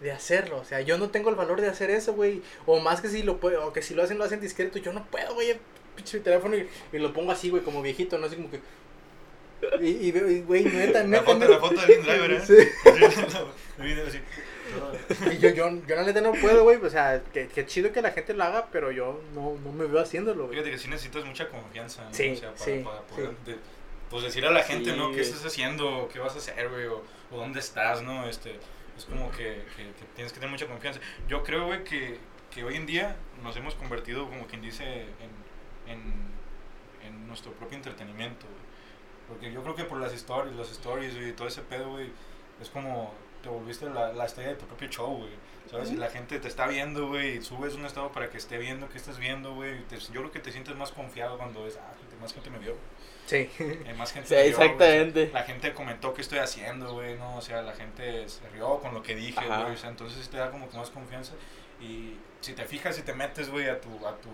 [0.00, 0.58] de hacerlo?
[0.58, 2.42] O sea, yo no tengo el valor de hacer eso, güey.
[2.66, 4.78] O más que si lo puedo, o que si lo hacen, lo hacen discreto.
[4.78, 5.56] Yo no puedo, güey.
[5.96, 8.26] Pinche teléfono y, y lo pongo así, güey, como viejito, ¿no?
[8.26, 8.58] Así como que.
[9.80, 10.10] Y,
[10.42, 11.22] güey, neta, La neta.
[11.22, 12.40] foto, no- la foto del InDriver, ¿eh?
[12.44, 12.54] Sí.
[15.32, 16.76] Y yo, yo, yo la neta no puedo, güey.
[16.76, 19.86] O sea, que, que chido que la gente lo haga, pero yo no, no me
[19.86, 20.54] veo haciéndolo, güey.
[20.58, 22.14] Fíjate que sí necesitas mucha confianza, ¿no?
[22.14, 23.52] Sí, o sea, para, sí, para poder sí.
[23.52, 23.58] de-
[24.10, 25.10] pues decir a la gente, Sí, ¿no?
[25.12, 26.08] ¿Qué estás haciendo?
[26.12, 26.86] ¿Qué vas a hacer, güey?
[26.86, 28.28] O, o dónde estás, ¿no?
[28.28, 28.58] Este,
[28.96, 31.00] es como que, que- que tienes que tener mucha confianza.
[31.28, 32.18] Yo creo, güey, que,
[32.50, 36.12] que hoy en día nos hemos convertido, como quien dice, en, en,
[37.06, 38.64] en nuestro propio entretenimiento, güey.
[39.28, 42.10] Porque yo creo que por las stories, los stories, y todo ese pedo, güey,
[42.60, 43.12] es como
[43.44, 45.30] te volviste la, la estrella de tu propio show, güey.
[45.70, 45.90] ¿Sabes?
[45.90, 48.88] Y la gente te está viendo, güey, y subes un estado para que esté viendo
[48.88, 49.76] qué estás viendo, güey.
[49.78, 52.58] y Yo creo que te sientes más confiado cuando ves, ah, gente, más gente me
[52.58, 52.76] vio.
[53.26, 53.48] Sí.
[53.58, 55.26] eh, más gente Sí, me vio, exactamente.
[55.26, 57.36] sea, la gente comentó qué estoy haciendo, güey, ¿no?
[57.36, 59.72] O sea, la gente se rió con lo que dije, güey.
[59.72, 61.32] O sea, entonces te da como que más confianza.
[61.80, 64.28] Y si te fijas, si te metes, güey, a tu, a, tu,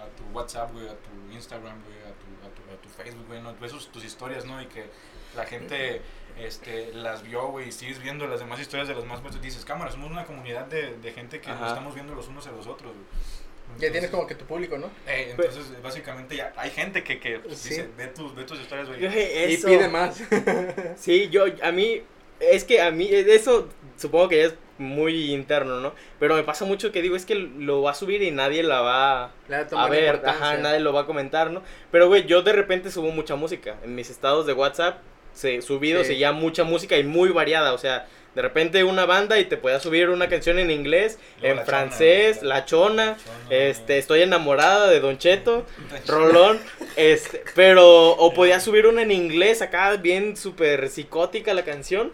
[0.00, 3.26] a tu WhatsApp, güey, a tu Instagram, güey, a tu, a tu, a tu Facebook,
[3.26, 3.54] güey, ¿no?
[3.56, 4.60] ves tus historias, ¿no?
[4.62, 4.88] Y que
[5.36, 6.02] la gente
[6.40, 9.40] este, las vio, güey, y sigues viendo las demás historias de los más muertos.
[9.42, 12.52] Dices, cámara, somos una comunidad de, de gente que nos estamos viendo los unos a
[12.52, 13.80] los otros, güey.
[13.80, 14.90] ya tienes como que tu público, ¿no?
[15.06, 19.04] Eh, entonces, básicamente, ya hay gente que, que dice, ve tus, ve tus historias, güey.
[19.52, 20.22] Y pide más.
[20.96, 22.02] sí, yo, a mí,
[22.40, 25.92] es que a mí, eso supongo que es muy interno, ¿no?
[26.18, 28.80] Pero me pasa mucho que digo, es que lo va a subir y nadie la
[28.80, 31.62] va a ver, ajá, nadie lo va a comentar, ¿no?
[31.90, 35.00] Pero, güey, yo de repente subo mucha música en mis estados de WhatsApp
[35.38, 39.38] se, subido, se llama mucha música y muy variada, o sea, de repente una banda
[39.38, 43.16] y te pueda subir una canción en inglés, en francés, la, chona,
[43.48, 45.64] este, estoy enamorada de Don Cheto,
[46.08, 46.58] Rolón,
[46.96, 52.12] este, pero, o podía subir una en inglés acá, bien súper psicótica la canción,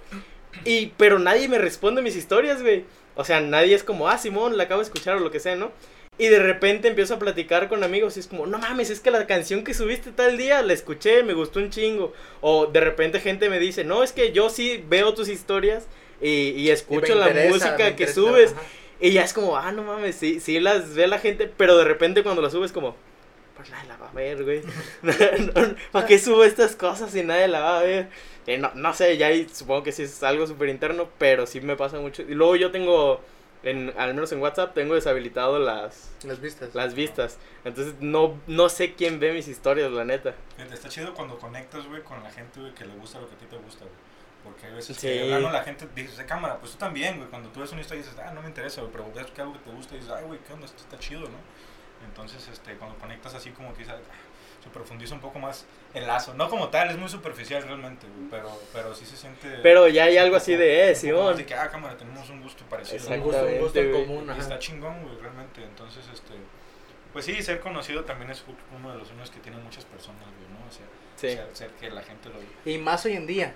[0.67, 2.85] y, pero nadie me responde mis historias, güey,
[3.17, 5.57] o sea, nadie es como, ah, Simón, la acabo de escuchar o lo que sea,
[5.57, 5.73] ¿no?
[6.17, 9.11] Y de repente empiezo a platicar con amigos y es como, no mames, es que
[9.11, 12.13] la canción que subiste tal día la escuché, me gustó un chingo.
[12.41, 15.87] O de repente gente me dice, no, es que yo sí veo tus historias
[16.21, 18.55] y, y escucho la música que subes.
[19.01, 21.85] Y ya es como, ah, no mames, sí, sí las ve la gente, pero de
[21.85, 22.95] repente cuando la subes como,
[23.57, 24.63] pues nadie la va a ver, güey.
[25.93, 28.09] ¿Para qué subo estas cosas si nadie la va a ver?
[28.59, 31.77] no, no sé, ya ahí supongo que sí es algo súper interno, pero sí me
[31.77, 32.23] pasa mucho.
[32.23, 33.21] Y luego yo tengo
[33.65, 36.75] en, al menos en WhatsApp tengo deshabilitado las las vistas.
[36.75, 37.39] Las vistas.
[37.65, 40.35] Entonces no no sé quién ve mis historias, la neta.
[40.73, 43.39] está chido cuando conectas, güey, con la gente, güey, que le gusta lo que a
[43.39, 44.15] ti te gusta, güey.
[44.45, 47.49] Porque hay veces que hablando la gente dice, de cámara, pues tú también, güey, cuando
[47.49, 49.61] tú ves una historia dices, ah, no me interesa, güey, pero ves que algo que
[49.61, 51.39] te gusta y dices, ay, güey, qué onda, esto está chido, ¿no?
[52.05, 54.03] Entonces, este, cuando conectas así como que dices, ah,
[54.65, 56.33] se profundiza un poco más el lazo.
[56.35, 59.59] No como tal, es muy superficial realmente, pero, pero sí se siente...
[59.63, 61.37] Pero ya hay algo así de, eh, Simón.
[61.37, 63.07] De que, ah, cámara, tenemos un gusto parecido.
[63.11, 64.33] Un gusto, un gusto en común.
[64.35, 65.63] Y está chingón, güey, realmente.
[65.63, 66.33] Entonces, este...
[67.13, 68.43] Pues sí, ser conocido también es
[68.77, 70.67] uno de los sueños que tienen muchas personas, güey, ¿no?
[70.67, 71.39] O sea, sí.
[71.53, 72.71] ser, que la gente lo...
[72.71, 73.55] Y más hoy en día.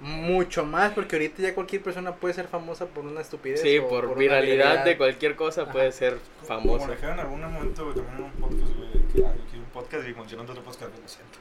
[0.00, 3.62] Mucho más, porque ahorita ya cualquier persona puede ser famosa por una estupidez.
[3.62, 6.80] Sí, por, viralidad de cualquier cosa puede ser famosa.
[6.80, 10.14] Como dijeron en algún momento, güey, también en un podcast, güey, que un podcast y
[10.14, 11.38] mencionando otro podcast, lo siento.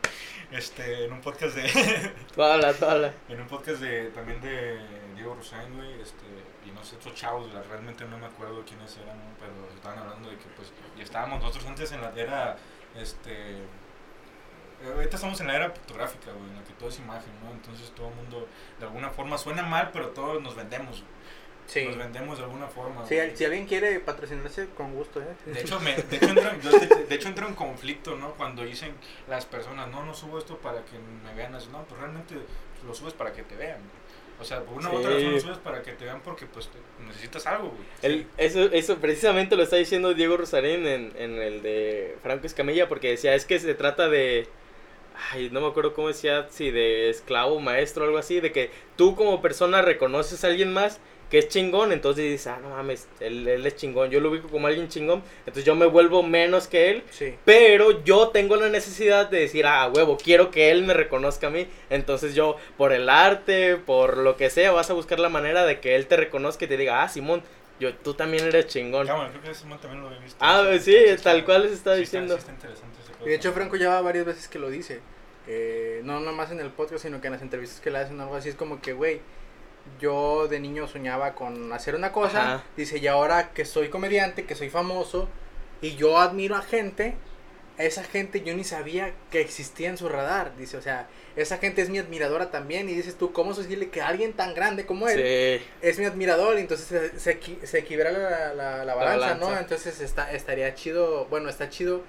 [0.52, 2.14] Este, en un podcast de.
[2.36, 4.80] Toda toda En un podcast de, también de
[5.16, 6.26] Diego Rosain, güey, este,
[6.66, 10.38] y no sé, otros chavos, realmente no me acuerdo quiénes eran, pero estaban hablando de
[10.38, 12.58] que, pues, y estábamos nosotros antes en la era,
[12.96, 13.62] este
[14.90, 17.52] ahorita estamos en la era fotográfica, güey, en la que todo es imagen, ¿no?
[17.52, 18.48] Entonces todo el mundo,
[18.80, 21.04] de alguna forma, suena mal, pero todos nos vendemos.
[21.68, 21.86] Sí.
[21.86, 23.06] Nos vendemos de alguna forma.
[23.08, 25.36] Sí, si alguien quiere patrocinarse, con gusto, ¿eh?
[25.46, 28.34] De hecho, me, de, hecho entro, de, hecho entro en conflicto, ¿no?
[28.34, 28.94] Cuando dicen
[29.30, 31.70] las personas, no, no subo esto para que me vean así.
[31.72, 32.36] No, pues realmente
[32.86, 33.80] lo subes para que te vean.
[34.40, 36.68] O sea, por una u otra razón lo subes para que te vean porque pues
[37.06, 37.84] necesitas algo, güey.
[38.02, 42.90] El, eso, eso precisamente lo está diciendo Diego Rosarín en, en el de Franco Escamilla
[42.90, 44.48] porque decía, es que se trata de
[45.32, 49.16] ay, no me acuerdo cómo decía, si de esclavo, maestro, algo así, de que tú
[49.16, 51.00] como persona reconoces a alguien más
[51.32, 54.68] que es chingón, entonces dices, ah, no mames, él, es chingón, yo lo ubico como
[54.68, 57.04] alguien chingón, entonces yo me vuelvo menos que él,
[57.46, 61.50] pero yo tengo la necesidad de decir, ah, huevo, quiero que él me reconozca a
[61.50, 65.66] mí, entonces yo, por el arte, por lo que sea, vas a buscar la manera
[65.66, 67.42] de que él te reconozca y te diga, ah, Simón,
[67.80, 69.08] yo, tú también eres chingón.
[69.08, 70.38] creo que Simón también lo había visto.
[70.42, 72.38] Ah, sí, tal cual les está diciendo.
[73.24, 75.00] Y de hecho, Franco ya va varias veces que lo dice.
[75.48, 78.36] Eh, no nomás en el podcast, sino que en las entrevistas que le hacen algo
[78.36, 78.50] así.
[78.50, 79.22] Es como que, güey,
[80.00, 82.64] yo de niño soñaba con hacer una cosa.
[82.76, 85.28] Dice, y ahora que soy comediante, que soy famoso,
[85.82, 87.16] y yo admiro a gente,
[87.78, 90.56] esa gente yo ni sabía que existía en su radar.
[90.58, 92.90] Dice, o sea, esa gente es mi admiradora también.
[92.90, 96.58] Y dices tú, ¿cómo es posible que alguien tan grande como él es mi admirador?
[96.58, 99.58] Y entonces se, se, se equilibra la, la, la, balanza, ¿no?
[99.58, 102.02] Entonces está, estaría chido, bueno, está chido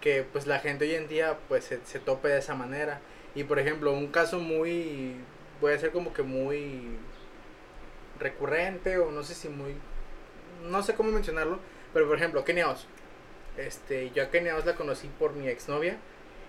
[0.00, 3.00] que pues la gente hoy en día pues se, tope de esa manera.
[3.34, 5.14] Y por ejemplo, un caso muy,
[5.60, 6.98] voy a ser como que muy
[8.18, 9.74] recurrente o no sé si muy,
[10.62, 11.58] no sé cómo mencionarlo,
[11.92, 12.86] pero por ejemplo, Kenia Oz.
[13.56, 15.96] Este, yo a Kenia Oz la conocí por mi exnovia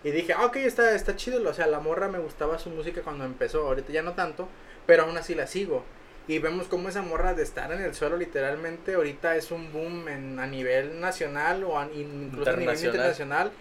[0.04, 3.02] y dije, ah, ok, está, está chido, o sea, la morra me gustaba su música
[3.02, 4.48] cuando empezó, ahorita ya no tanto,
[4.86, 5.84] pero aún así la sigo.
[6.28, 10.08] Y vemos cómo esa morra de estar en el suelo literalmente ahorita es un boom
[10.08, 13.52] en, a nivel nacional o incluso a nivel internacional.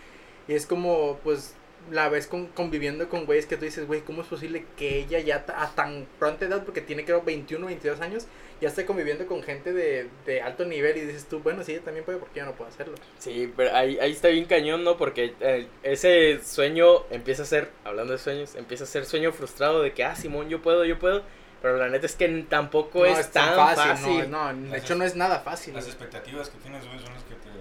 [0.49, 1.55] Y es como, pues,
[1.91, 5.19] la ves con, conviviendo con güeyes que tú dices, güey, ¿cómo es posible que ella
[5.21, 8.27] ya a tan pronta edad, porque tiene creo 21, 22 años,
[8.61, 11.83] ya esté conviviendo con gente de, de alto nivel y dices tú, bueno, sí, ella
[11.83, 12.95] también puede, porque yo no puedo hacerlo?
[13.19, 14.97] Sí, pero ahí, ahí está bien cañón, ¿no?
[14.97, 19.83] Porque eh, ese sueño empieza a ser, hablando de sueños, empieza a ser sueño frustrado
[19.83, 21.23] de que, ah, Simón, yo puedo, yo puedo
[21.63, 24.31] Pero la neta es que tampoco No es, tan fácil.
[24.31, 25.75] No, no, de Las hecho no es nada fácil.
[25.75, 27.54] Las expectativas que tienes, güey, son las que te.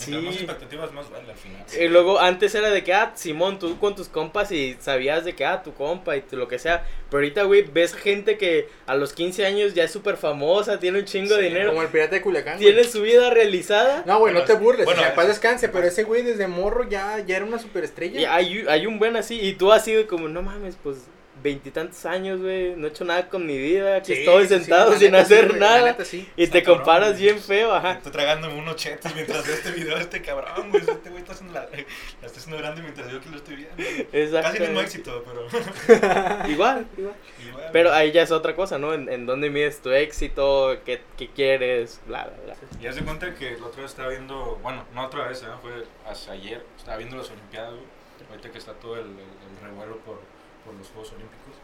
[0.00, 0.10] Sí.
[0.12, 1.64] Mientras más expectativas, más duele al final.
[1.80, 5.34] Y luego antes era de que, ah, Simón, tú con tus compas y sabías de
[5.34, 6.84] que, ah, tu compa y lo que sea.
[7.10, 10.98] Pero ahorita, güey, ves gente que a los 15 años ya es súper famosa, tiene
[11.00, 12.56] un chingo de dinero, Como el pirata de Culiacán.
[12.58, 12.66] güey.
[12.72, 14.04] tiene su vida realizada.
[14.06, 14.84] No, güey, no te burles.
[14.84, 17.58] Bueno, o sea, paz es- descanse, pero ese güey desde morro ya, ya era una
[17.58, 18.20] superestrella.
[18.20, 20.98] Y hay, hay un buen así, y tú así de como, no mames, pues
[21.42, 24.92] veintitantos años, güey, no he hecho nada con mi vida, aquí Sí, estoy sí, sentado
[24.96, 25.86] sin neta hacer nada.
[25.86, 26.28] neta sí.
[26.36, 27.22] Y te cabrón, comparas güey.
[27.24, 27.92] bien feo, ajá.
[27.92, 30.82] Estoy tragándome unos chetos mientras veo este video de este cabrón, güey.
[30.82, 33.74] Este güey está haciendo la, la está haciendo grande mientras yo que lo estoy viendo.
[34.12, 34.48] Exacto.
[34.50, 35.46] Casi mismo éxito, pero.
[36.48, 37.14] Igual, igual.
[37.48, 37.68] igual.
[37.72, 38.92] Pero ahí ya es otra cosa, ¿no?
[38.94, 42.56] En, en dónde mides tu éxito, qué, qué quieres, bla, bla, bla.
[42.82, 45.46] Y haz de cuenta que la otra vez estaba viendo, bueno, no otra vez, ¿eh?
[45.62, 47.84] fue hasta ayer, estaba viendo las Olimpiadas, güey.
[48.30, 50.20] Ahorita que está todo el, el- el revuelo por,
[50.64, 51.54] por los Juegos Olímpicos.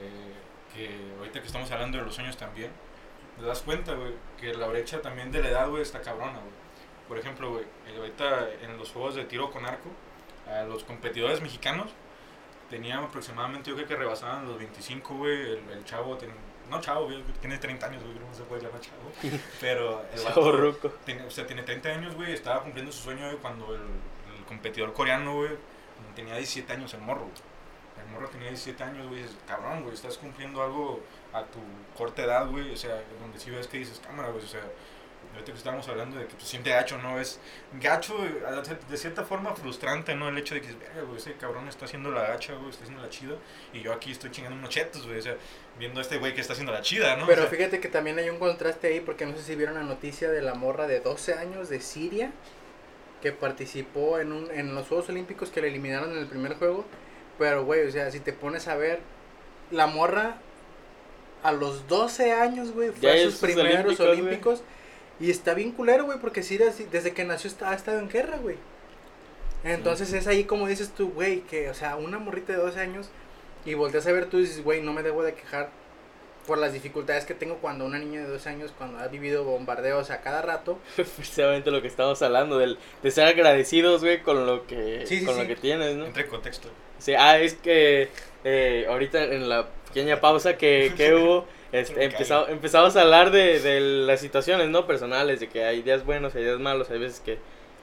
[0.00, 0.32] eh,
[0.74, 2.70] que ahorita que estamos hablando de los sueños también,
[3.38, 6.52] te das cuenta, güey, que la brecha también de la edad, güey, está cabrona, güey.
[7.08, 7.64] Por ejemplo, güey,
[7.96, 9.88] ahorita en los juegos de tiro con arco,
[10.46, 11.88] a los competidores mexicanos
[12.68, 15.34] tenían aproximadamente, yo creo que rebasaban los 25, güey.
[15.52, 16.30] El, el chavo, ten-
[16.68, 19.12] no chavo, güey, tiene 30 años, güey, no se puede llamar chavo.
[19.60, 20.40] Pero el vato
[21.06, 23.80] tiene, o sea, tiene 30 años, güey, estaba cumpliendo su sueño, güey, cuando el,
[24.36, 25.52] el competidor coreano, güey,
[26.14, 27.55] tenía 17 años, el morro, güey.
[28.04, 31.00] El morro tenía 17 años, güey, dices, cabrón, güey, estás cumpliendo algo
[31.32, 31.58] a tu
[31.96, 34.62] corta edad, güey, o sea, donde sí ves que dices, cámara, güey, o sea,
[35.32, 37.18] ahorita que estábamos hablando de que pues, siente gacho, ¿no?
[37.20, 37.40] Es
[37.80, 38.16] gacho,
[38.88, 40.28] de cierta forma frustrante, ¿no?
[40.28, 43.02] El hecho de que, verga, güey, ese cabrón está haciendo la gacha, güey, está haciendo
[43.02, 43.36] la chida,
[43.72, 45.36] y yo aquí estoy chingando unos chetos, güey, o sea,
[45.78, 47.26] viendo a este güey que está haciendo la chida, ¿no?
[47.26, 49.74] Pero O sea, fíjate que también hay un contraste ahí, porque no sé si vieron
[49.74, 52.32] la noticia de la morra de 12 años de Siria,
[53.22, 56.84] que participó en, un, en los Juegos Olímpicos que la eliminaron en el primer juego.
[57.38, 59.00] Pero, güey, o sea, si te pones a ver,
[59.70, 60.36] la morra
[61.42, 64.62] a los 12 años, güey, fue Ya a sus primeros olímpicos.
[65.18, 68.36] Y está bien culero, güey, porque sí, desde que nació está, ha estado en guerra,
[68.38, 68.56] güey.
[69.64, 73.08] Entonces es ahí como dices tú, güey, que, o sea, una morrita de 12 años
[73.64, 75.70] y volteas a ver tú y dices, güey, no me debo de quejar
[76.46, 80.10] por las dificultades que tengo cuando una niña de 12 años, cuando ha vivido bombardeos
[80.10, 80.78] a cada rato.
[80.96, 85.24] Precisamente lo que estamos hablando, del, de ser agradecidos, güey, con lo que, Sí, sí,
[85.24, 85.40] con sí.
[85.42, 86.06] lo que tienes, ¿no?
[86.06, 86.68] Entre en contexto.
[86.98, 88.08] Sí, ah, es que
[88.44, 93.30] eh, ahorita en la pequeña pausa que, que hubo, este, Me empezamos, empezamos a hablar
[93.30, 94.86] de, de las situaciones, ¿no?
[94.86, 97.38] Personales, de que hay días buenos, hay días malos, hay veces que,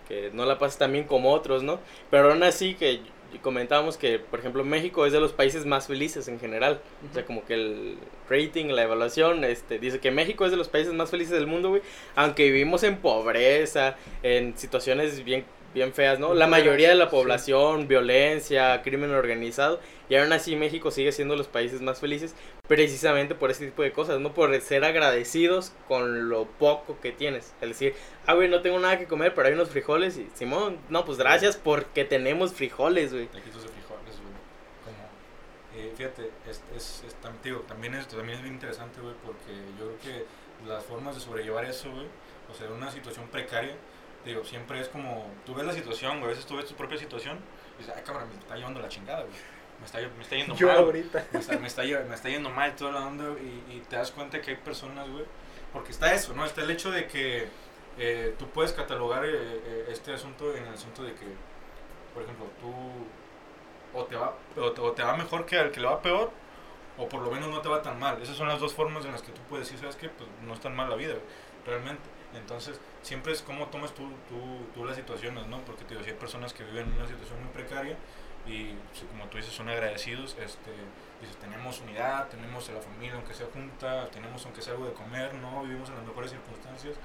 [0.08, 1.80] que no la pasas tan bien como otros, ¿no?
[2.10, 3.02] Pero aún así que
[3.39, 6.82] comentábamos que, por ejemplo, México es de los países más felices en general.
[7.10, 7.98] O sea, como que el
[8.30, 11.69] rating, la evaluación, este, dice que México es de los países más felices del mundo,
[11.69, 11.82] güey.
[12.15, 16.33] Aunque vivimos en pobreza, en situaciones bien, bien feas, ¿no?
[16.33, 17.12] La mayoría de la Sí.
[17.12, 19.79] población, violencia, crimen organizado.
[20.09, 22.36] Y aún así México sigue siendo los países más felices
[22.67, 24.33] precisamente por ese tipo de cosas, ¿no?
[24.33, 27.53] Por ser agradecidos con lo poco que tienes.
[27.62, 30.17] Es decir, ah, güey, no tengo nada que comer, pero hay unos frijoles.
[30.17, 33.25] Y Simón, no, pues gracias porque tenemos frijoles, güey.
[33.27, 34.33] taquitos de frijoles, güey.
[34.86, 39.91] Como, eh, fíjate, es, es, es también, es, también es bien interesante, güey, porque yo
[39.97, 40.25] creo que
[40.69, 42.05] las formas de sobrellevar eso, güey,
[42.49, 43.75] o sea, una situación precaria,
[44.25, 46.97] digo, siempre es como, tú ves la situación, güey, a veces tú ves tu propia
[46.97, 47.39] situación
[47.75, 49.33] y dices, ay, cabrón, me está llevando la chingada, güey.
[49.79, 50.77] Me está, me está yendo Yo mal.
[50.77, 51.25] ahorita.
[51.31, 54.12] me está, me, está, me está yendo mal toda la onda y, y te das
[54.12, 55.25] cuenta que hay personas, güey,
[55.73, 56.45] porque está eso, ¿no?
[56.45, 57.47] Está el hecho de que
[57.97, 61.25] eh, tú puedes catalogar eh, eh, este asunto en el asunto de que,
[62.13, 62.73] por ejemplo, tú
[63.95, 66.31] o te va, o te, o te va mejor que al que le va peor,
[66.97, 68.21] o por lo menos no te va tan mal.
[68.21, 70.09] Esas son las dos formas en las que tú puedes decir, ¿sabes qué?
[70.09, 71.15] Pues no es tan mal la vida,
[71.65, 72.01] realmente.
[72.36, 74.39] Entonces, siempre es cómo tomas tú, tú,
[74.74, 75.60] tú las situaciones, ¿no?
[75.62, 77.96] Porque te digo, si hay personas que viven en una situación muy precaria
[78.48, 78.74] y,
[79.12, 80.72] como tú dices, son agradecidos, este,
[81.22, 84.93] dices, tenemos unidad, tenemos a la familia aunque sea junta, tenemos aunque sea algo de
[84.93, 85.63] comer, ¿no?
[85.63, 86.96] Vivimos en las mejores circunstancias,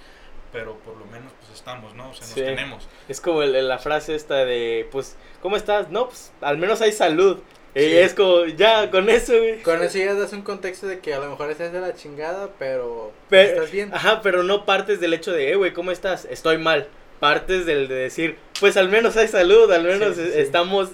[0.51, 2.09] pero por lo menos pues estamos, ¿no?
[2.09, 2.41] O sea, nos Sí.
[2.41, 2.89] tenemos.
[3.09, 5.91] Es como el- la frase esta de, pues, ¿cómo estás?
[5.91, 7.41] No, pues, al menos hay salud.
[7.75, 7.97] Y Sí.
[7.99, 9.63] es como, ya, con eso, güey.
[9.63, 12.51] Con eso ya das un contexto de que a lo mejor estás de la chingada,
[12.59, 13.93] pero Pe- estás bien.
[13.95, 16.25] Ajá, pero no partes del hecho de, eh, güey, ¿cómo estás?
[16.31, 16.89] Estoy mal.
[17.21, 20.39] Partes del de decir, pues al menos hay salud, al menos Sí, sí, sí.
[20.39, 20.91] estamos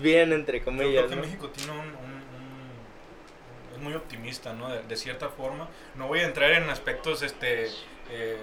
[0.00, 1.04] bien, entre Yo comillas.
[1.04, 1.22] creo que ¿no?
[1.22, 4.70] México tiene un, un- un- es muy optimista, ¿no?
[4.72, 5.68] De, de cierta forma.
[5.96, 7.66] No voy a entrar en aspectos este
[8.10, 8.36] eh,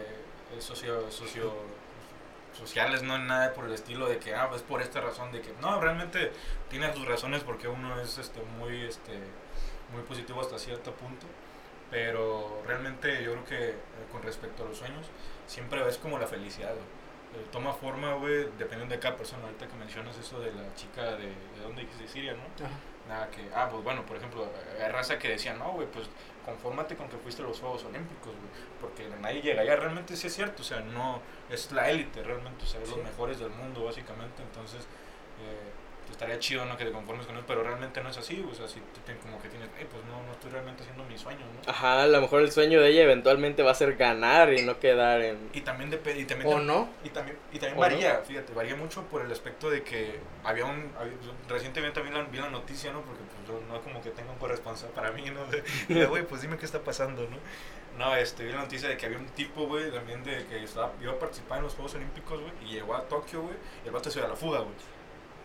[0.60, 1.54] socio, socio
[2.62, 5.54] sociales, no nada por el estilo de que ah, es por esta razón de que
[5.62, 6.32] no, realmente
[6.70, 9.14] tiene sus razones porque uno es este muy este
[9.94, 11.26] muy positivo hasta cierto punto,
[11.90, 13.76] pero realmente yo creo que eh,
[14.12, 15.08] con respecto a los sueños
[15.48, 19.44] siempre ves como la felicidad, eh, toma forma, güey, dependiendo de cada persona.
[19.44, 22.08] Ahorita que mencionas eso de la chica de, ¿de dónde dijiste?
[22.08, 22.44] Siria, ¿no?
[23.12, 24.48] Nada que, ah, pues bueno, por ejemplo,
[24.82, 26.08] hay raza que decía, no, güey, pues
[26.46, 29.76] confórmate con que fuiste a los Juegos Olímpicos, güey, porque nadie llega allá.
[29.76, 31.20] Realmente sí es cierto, o sea, no,
[31.50, 32.96] es la élite realmente, o sea, es Sí.
[32.96, 34.42] los mejores del mundo, básicamente.
[34.42, 34.84] Entonces,
[35.44, 35.71] eh,
[36.22, 36.78] estaría chido, ¿no?
[36.78, 39.42] Que te conformes con eso, pero realmente no es así, o sea, si te- como
[39.42, 41.72] que tienes, eh, pues no, no estoy realmente haciendo mi sueño, ¿no?
[41.72, 44.80] Ajá, a lo mejor el sueño de ella eventualmente va a ser ganar y no
[44.80, 45.50] quedar en...
[45.52, 46.90] Y también depende, y también ¿O no?
[47.04, 50.66] Y también, y también ¿O varía, fíjate, varía mucho por el aspecto de que había
[50.66, 51.14] un, había-
[51.50, 53.02] recientemente también la, vi la noticia, ¿no?
[53.02, 55.44] Porque pues yo no es como que tenga un corresponsal para mí, ¿no?
[55.48, 57.38] De, de, güey, pues dime qué está pasando, ¿no?
[57.98, 60.92] No, este, vi la noticia de que había un tipo, güey, también de que estaba,
[61.02, 63.92] iba a participar en los Juegos Olímpicos, güey, y llegó a Tokio, güey, y el
[63.94, 64.76] vato se dio a la fuga, güey.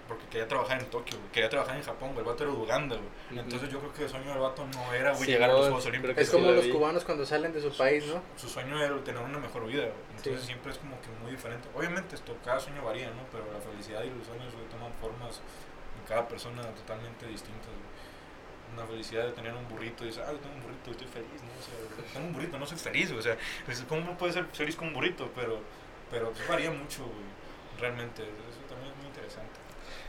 [0.08, 2.58] Porque quería trabajar en Tokio, güey, quería trabajar en Japón, güey, el vato era de
[2.58, 3.40] Uganda, güey.
[3.40, 5.62] Entonces yo creo que el sueño del vato no era, güey, Sí, llegar a los
[5.66, 6.18] Juegos Olímpicos.
[6.18, 8.22] Es como lo los cubanos cuando salen de su país, ¿no?
[8.36, 9.94] su sueño era tener una mejor vida, güey.
[10.16, 10.46] entonces Sí.
[10.46, 11.68] siempre es como que muy diferente.
[11.74, 13.22] Obviamente esto, cada sueño varía, ¿no?
[13.32, 15.40] Pero la felicidad y los sueños güey, toman formas
[15.98, 17.66] en cada persona totalmente distintas.
[17.66, 18.06] güey.
[18.74, 21.40] Una felicidad de tener un burrito y dices, ah, yo tengo un burrito, estoy feliz,
[21.42, 21.50] ¿no?
[21.50, 23.20] O sea, tengo un burrito, no soy feliz, güey.
[23.20, 23.36] O sea,
[23.88, 25.30] ¿cómo uno puede ser feliz con un burrito?
[25.34, 25.60] Pero,
[26.10, 27.26] pero pues, varía mucho, güey.
[27.80, 29.58] Realmente, eso también es muy interesante.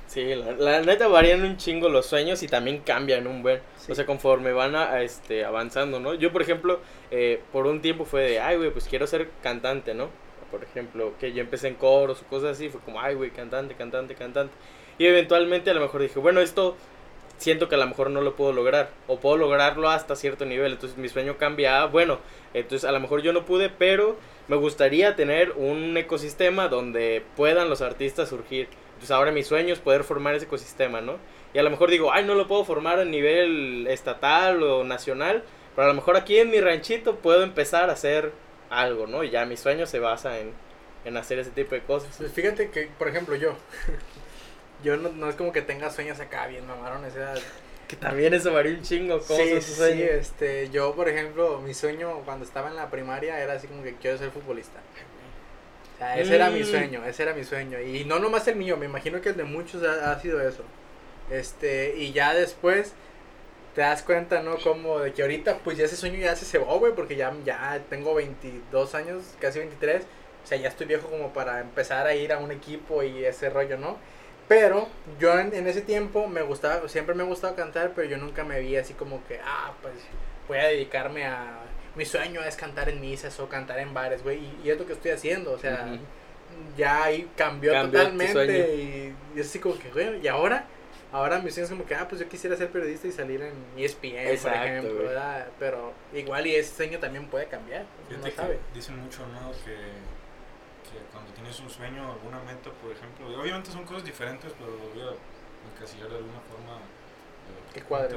[0.08, 3.60] Sí, la, la neta varían un chingo los sueños y también cambian un buen.
[3.78, 3.92] Sí.
[3.92, 6.14] O sea, conforme van a, a, este, avanzando, ¿no?
[6.14, 6.80] Yo, por ejemplo,
[7.12, 10.10] eh, por un tiempo fue de, ay, güey, pues quiero ser cantante, ¿no?
[10.50, 13.76] Por ejemplo, que yo empecé en coros o cosas así, fue como, ay, güey, cantante,
[13.76, 14.54] cantante, cantante.
[14.98, 16.78] Y eventualmente a lo mejor dije, bueno, esto
[17.38, 18.90] siento que a lo mejor no lo puedo lograr.
[19.08, 20.72] O puedo lograrlo hasta cierto nivel.
[20.72, 22.20] Entonces mi sueño cambia bueno,
[22.54, 24.18] entonces a lo mejor yo no pude, pero
[24.48, 28.70] me gustaría tener un ecosistema donde puedan los artistas surgir.
[28.98, 31.18] Entonces ahora mi sueño es poder formar ese ecosistema, ¿no?
[31.54, 35.44] Y a lo mejor digo, ay, no lo puedo formar a nivel estatal o nacional,
[35.76, 38.34] pero a lo mejor aquí en mi ranchito puedo empezar a hacer
[38.70, 39.24] algo, ¿no?
[39.24, 40.54] Y ya mi sueño se basa en,
[41.06, 42.18] en hacer ese tipo de cosas.
[42.18, 43.56] Pues fíjate que, por ejemplo, yo.
[44.84, 47.14] Yo no, no es como que tenga sueños acá bien mamarones.
[47.14, 47.34] o sea,
[47.88, 49.26] Que también eso varía un chingo.
[49.26, 50.12] ¿Cómo sí, son sí, tus sueños?
[50.20, 53.96] este, yo, por ejemplo, mi sueño cuando estaba en la primaria era así como que
[53.98, 54.80] quiero ser futbolista.
[55.98, 56.66] O sea, ese era mi Mm.
[56.66, 57.80] sueño, ese era mi sueño.
[57.82, 60.64] Y no nomás el mío, me imagino que el de muchos ha, ha sido eso.
[61.30, 62.94] Este, y ya después
[63.76, 64.58] te das cuenta, ¿no?
[64.60, 67.82] Como de que ahorita, pues ya ese sueño ya se cebó, güey, porque ya, ya
[67.90, 70.04] tengo 22 años, casi 23.
[70.44, 73.50] O sea, ya estoy viejo como para empezar a ir a un equipo y ese
[73.50, 73.98] rollo, ¿no?
[74.48, 74.88] Pero
[75.20, 78.44] yo en, en ese tiempo me gustaba, siempre me ha gustado cantar, pero yo nunca
[78.46, 79.96] me vi así como que, ah, pues
[80.48, 81.60] voy a dedicarme a...
[81.98, 84.86] Mi sueño es cantar en misas o cantar en bares, güey, y, y es lo
[84.86, 85.98] que estoy haciendo, o sea,
[86.78, 90.66] ya ahí cambió, totalmente y, y es así como que, güey, y ahora,
[91.12, 93.54] ahora mi sueño es como que, ah, pues yo quisiera ser periodista y salir en
[93.78, 95.04] ESPN, Exacto, por ejemplo.
[95.06, 95.48] ¿verdad?
[95.60, 98.60] Pero igual y ese sueño también puede cambiar, Fíjate no sabe.
[98.74, 99.52] dicen mucho, ¿no?
[99.66, 99.76] Que,
[100.88, 104.90] que cuando tienes un sueño, alguna meta, por ejemplo, obviamente son cosas diferentes, pero lo
[104.94, 106.78] voy a encasillar de alguna forma.
[106.78, 108.08] eh, Que forma.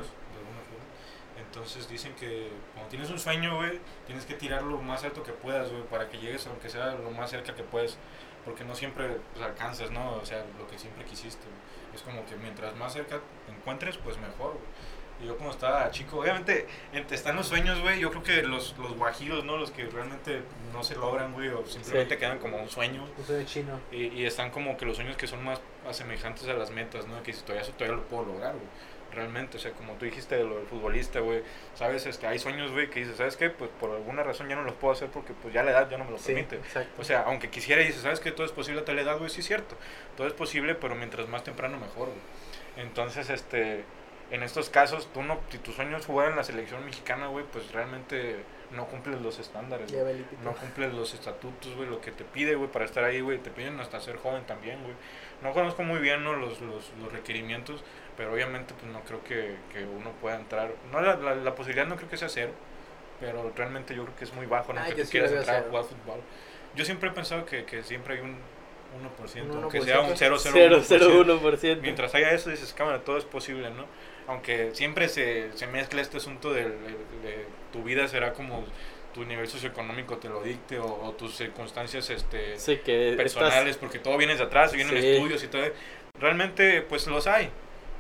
[1.53, 5.33] Entonces dicen que cuando tienes un sueño, güey, tienes que tirar lo más alto que
[5.33, 7.97] puedas, güey, para que llegues aunque sea lo más cerca que puedes.
[8.45, 10.13] Porque no siempre pues, alcanzas, ¿no?
[10.15, 11.95] O sea, lo que siempre quisiste, güey.
[11.95, 14.65] Es como que mientras más cerca te encuentres, pues mejor, güey.
[15.23, 18.75] Y yo como estaba chico, obviamente entre- están los sueños, güey, yo creo que los,
[18.79, 19.59] los guajiros, ¿no?
[19.59, 20.41] Los que realmente
[20.73, 22.21] no se logran, güey, o simplemente Sí.
[22.21, 23.07] quedan como un sueño.
[23.19, 23.81] Un sueño chino.
[23.93, 27.19] Y, y están como que los sueños que son más asemejantes a las metas, ¿no?
[27.23, 28.67] Que dices, todavía, eso todavía lo puedo lograr, güey.
[29.13, 31.43] Realmente, o sea, como tú dijiste de lo del futbolista, güey,
[31.75, 33.51] sabes, este, hay sueños, güey, que dices, ¿sabes qué?
[33.51, 35.99] Pues por alguna razón ya no los puedo hacer porque pues ya la edad ya
[35.99, 36.57] no me lo Sí, permite.
[36.57, 37.01] exacto.
[37.01, 38.31] O sea, aunque quisiera y dices, ¿sabes qué?
[38.33, 39.77] Todo es posible a tal edad, güey, sí es cierto.
[40.17, 42.21] Todo es posible, pero mientras más temprano mejor, güey.
[42.77, 43.85] Entonces, este,
[44.31, 47.45] en estos casos, tú no, si tu sueño es jugar en la selección mexicana, güey,
[47.53, 48.37] pues realmente
[48.71, 49.91] no cumples los estándares.
[50.45, 53.39] No cumples los estatutos, güey, lo que te pide, güey, para estar ahí, güey.
[53.39, 54.95] Te piden hasta ser joven también, güey.
[55.43, 56.35] No conozco muy bien, ¿no?
[56.35, 57.83] Los, los, los requerimientos,
[58.21, 60.71] pero obviamente, pues no creo que, que uno pueda entrar.
[60.93, 62.51] No, la, la, la posibilidad no creo que sea cero,
[63.19, 64.81] pero realmente yo creo que es muy bajo, ¿no?
[64.83, 65.71] Ay, que que tú sí quieras entrar a cero.
[65.71, 66.21] jugar fútbol.
[66.77, 70.37] Yo siempre he pensado que, que siempre hay un 1%, Un aunque sea un 0,
[70.37, 70.83] 0,01%.
[70.83, 71.81] 0,01%.
[71.81, 73.87] Mientras haya eso, dices, cámara, todo es posible, ¿no?
[74.27, 76.69] Aunque siempre se, se mezcla este asunto de, de-
[77.23, 78.65] de tu vida será como
[79.15, 83.99] tu nivel socioeconómico te lo dicte o, o tus circunstancias este, Sí, que personales, porque
[83.99, 85.09] todo viene de atrás, vienen Sí.
[85.09, 85.63] estudios y todo.
[86.19, 87.51] Realmente, pues los hay,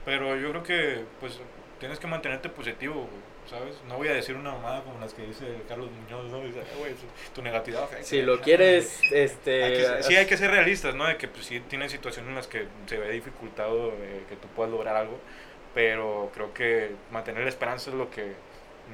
[0.05, 1.39] pero yo creo que pues
[1.79, 3.09] tienes que mantenerte positivo,
[3.49, 3.75] ¿sabes?
[3.89, 6.41] No voy a decir una mamada como las que dice Carlos Muñoz, ¿no?
[6.41, 6.93] Dice, "Ah, güey,
[7.35, 8.01] tu- negatividad afecta".
[8.03, 9.65] estás, si lo quieres, este...
[9.65, 11.07] Hay que- sí, hay que ser realistas, ¿no?
[11.07, 14.47] De que pues, sí tienes situaciones en las que se ve dificultado eh, que tú
[14.49, 15.19] puedas lograr algo,
[15.75, 18.33] pero creo que mantener la esperanza es lo que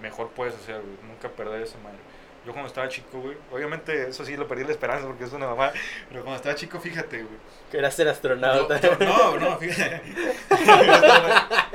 [0.02, 1.98] mejor puedes hacer, güey, nunca perder esa madre.
[2.46, 5.46] Yo cuando estaba chico, güey, obviamente eso sí lo perdí la esperanza porque es una
[5.48, 5.72] mamá,
[6.08, 7.36] pero cuando estaba chico, fíjate, güey.
[7.70, 8.80] Quería ser astronauta.
[8.80, 10.00] Yo- no, no, fíjate.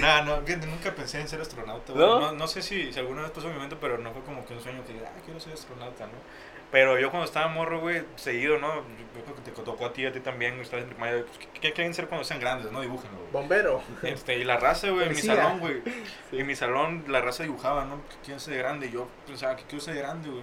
[0.00, 2.04] Nah, no, fíjate, nunca pensé en ser astronauta, güey.
[2.06, 2.20] ¿No?
[2.20, 2.32] ¿No?
[2.32, 4.60] No, sé si, si alguna vez pasó mi mente, pero no fue como que un
[4.62, 6.12] sueño que, ah, quiero ser astronauta, ¿no?
[6.74, 8.74] Pero yo cuando estaba morro, güey, seguido, ¿no?
[8.74, 11.38] Yo creo que te tocó a ti, a ti también, güey, estabas en primaria, pues,
[11.38, 12.80] ¿qué, qué quieren ser cuando sean grandes, no?
[12.80, 13.30] Dibújenlo, güey.
[13.30, 13.80] Bombero.
[14.02, 15.82] Este, y la raza, güey, en mi salón, güey.
[16.32, 18.02] En mi salón la raza dibujaba, ¿no?
[18.08, 18.86] ¿Qué quiero ser de grande?
[18.88, 20.42] Y yo pensaba, ¿qué quiero ser de grande, güey?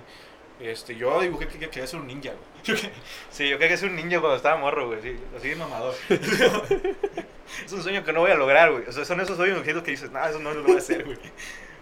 [0.62, 2.80] Este, yo dibujé que que quería ser un ninja, güey.
[3.30, 5.02] Sí, yo quería ser un ninja cuando estaba morro, güey.
[5.02, 5.96] Sí, así de mamador.
[7.66, 8.86] es un sueño que no voy a lograr, güey.
[8.88, 11.18] O sea, son esos sueños que dices, no, eso no lo voy a hacer, güey.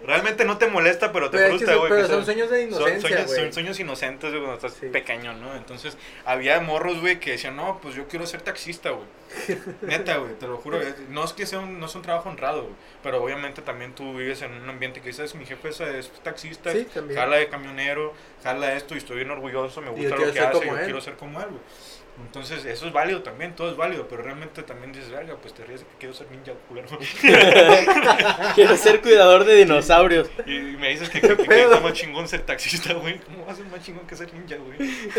[0.05, 1.89] Realmente no te molesta, pero te Pero, frustra, son- güey.
[1.91, 3.39] pero que son sueños de son inocencia, sueños, güey.
[3.41, 4.87] son sueños inocentes, güey, cuando estás Sí.
[4.87, 5.53] pequeño, ¿no?
[5.55, 9.05] Entonces, había morros, güey, que decían, no, pues yo quiero ser taxista, güey.
[9.81, 10.79] Neta, güey, te lo juro.
[11.09, 12.73] No es que sea un, no es un trabajo honrado, güey.
[13.03, 16.71] Pero obviamente también tú vives en un ambiente que dices, mi jefe es, es taxista,
[16.71, 20.65] Sí, jala de camionero, jala esto y estoy bien orgulloso, me gusta lo que hace,
[20.65, 20.83] yo él.
[20.85, 21.61] quiero ser como él, güey.
[22.25, 25.63] Entonces, eso es válido también, todo es válido, pero realmente también dices, verga, pues te
[25.65, 26.87] ríes que quiero ser ninja, culero.
[28.55, 30.29] Quiero ser cuidador de dinosaurios.
[30.45, 33.19] Y me dices que, que, que, que está más chingón ser taxista, güey.
[33.19, 34.77] ¿Cómo va a ser más chingón que ser ninja, güey?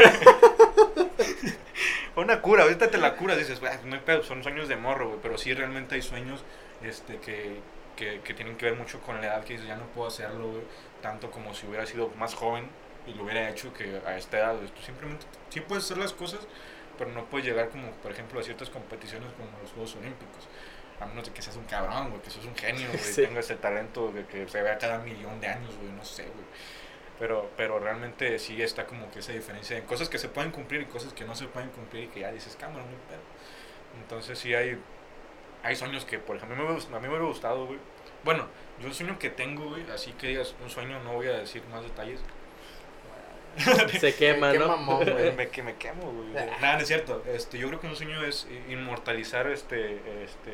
[2.17, 5.09] Una cura, ahorita te la curas, dices, "Bah, no hay pedo, son sueños de morro,
[5.09, 5.21] güey.
[5.23, 6.45] Pero sí, realmente hay sueños
[6.83, 7.61] este, que,
[7.97, 10.49] que, que tienen que ver mucho con la edad, que dices, ya no puedo hacerlo,
[10.49, 10.63] güey.
[11.03, 12.69] Tanto como si hubiera sido más joven
[13.07, 14.69] y lo hubiera hecho que a esta edad, güey.
[14.69, 16.41] Tú simplemente, sí puedes hacer las cosas,
[17.01, 20.47] pero no puedes llegar como, por ejemplo, a ciertas competiciones como los Juegos Olímpicos.
[21.01, 23.23] A menos de que seas un cabrón, güey, que seas un genio, güey, Sí.
[23.23, 26.45] tengas ese talento de que se vea cada millón de años, güey, no sé, güey.
[27.19, 30.83] Pero, pero realmente sí está como que esa diferencia en cosas que se pueden cumplir
[30.83, 33.21] y cosas que no se pueden cumplir y que ya dices, cámara, no pedo.
[34.03, 34.79] Entonces sí hay,
[35.63, 37.79] hay sueños que, por ejemplo, a mí me, a mí me hubiera gustado, güey.
[38.25, 38.47] Bueno,
[38.79, 41.63] yo un sueño que tengo, güey, así que digas, un sueño, no voy a decir
[41.73, 42.21] más detalles.
[44.01, 44.69] Se quema, ¿no?
[44.69, 45.05] mamón,
[45.37, 46.29] me, que me quemo, güey.
[46.33, 47.23] Nada, no es cierto.
[47.27, 50.53] Este, yo creo que un sueño es inmortalizar este, este,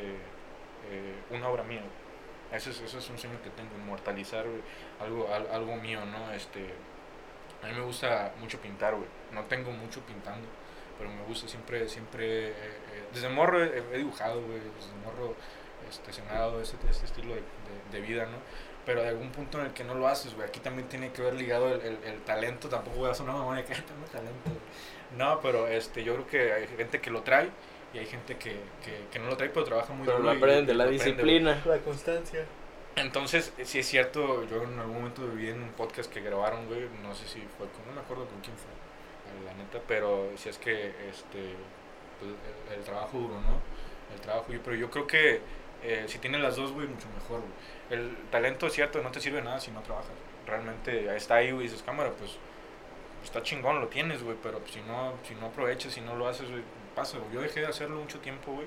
[0.91, 1.81] eh, una obra mía.
[1.81, 2.07] güey.
[2.59, 4.61] Ese es, ese es un sueño que tengo, inmortalizar güey,
[5.01, 6.33] algo, al- algo mío, ¿no?
[6.33, 6.61] Este,
[7.63, 9.09] a mí me gusta mucho pintar, güey.
[9.33, 10.47] No tengo mucho pintando,
[10.97, 14.59] pero me gusta siempre, siempre, eh, eh, desde morro he, he dibujado, güey.
[14.61, 15.35] Desde morro
[15.89, 18.39] este, se me ha dado este, este estilo de, de- de vida, ¿no?
[18.87, 20.47] Pero de algún punto en el que no lo haces, güey.
[20.49, 22.69] Aquí también tiene que ver ligado el, el, el talento.
[22.69, 24.41] Tampoco voy a sonar mamá de que "Ay, tengo talento.
[24.45, 24.57] güey".
[25.19, 27.51] No, pero este, yo creo que hay gente que lo trae
[27.93, 28.53] y hay gente que,
[28.85, 30.29] que, que no lo trae, pero trabaja muy Pero duro.
[30.31, 31.63] lo y- aprende, y la lo aprende, disciplina.
[31.65, 32.45] La constancia.
[32.95, 36.89] Entonces, sí es cierto, yo en algún momento viví en un podcast que grabaron, güey,
[37.03, 38.71] no sé si fue con, no me acuerdo con quién fue,
[39.45, 41.55] la neta, pero si es que, este,
[42.19, 42.33] pues,
[42.71, 43.61] el, el trabajo duro, ¿no?
[44.15, 45.41] El trabajo, pero yo creo que
[45.87, 47.53] eh, si tienes las dos, güey, mucho mejor, güey.
[47.91, 50.11] El talento es cierto, no te sirve nada si no trabajas.
[50.47, 52.37] Realmente está ahí, güey, dices, cámara, pues,
[53.23, 56.51] está chingón, lo tienes, güey, pero si no, si no aprovechas, si no lo haces,
[56.51, 56.63] güey,
[56.95, 57.33] pasa, güey.
[57.35, 58.67] Yo dejé de hacerlo mucho tiempo, güey.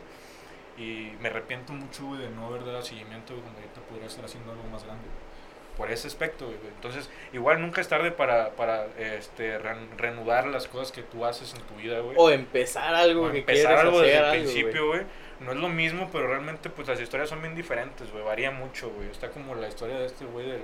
[0.78, 4.24] Y me arrepiento mucho, güey, de no haber dado seguimiento, güey, cuando ahorita podría estar
[4.24, 5.30] haciendo algo más grande, güey.
[5.78, 6.58] Por ese aspecto, güey.
[6.76, 11.62] Entonces, igual nunca es tarde para, para este, reanudar las cosas que tú haces en
[11.62, 12.16] tu vida, güey.
[12.18, 15.02] O empezar algo O que empezar quieres algo hacer, desde el algo, principio, güey.
[15.40, 18.24] No es lo mismo, pero realmente, pues las historias son bien diferentes, güey.
[18.24, 19.10] Varía mucho, güey.
[19.10, 20.62] Está como la historia de este güey del,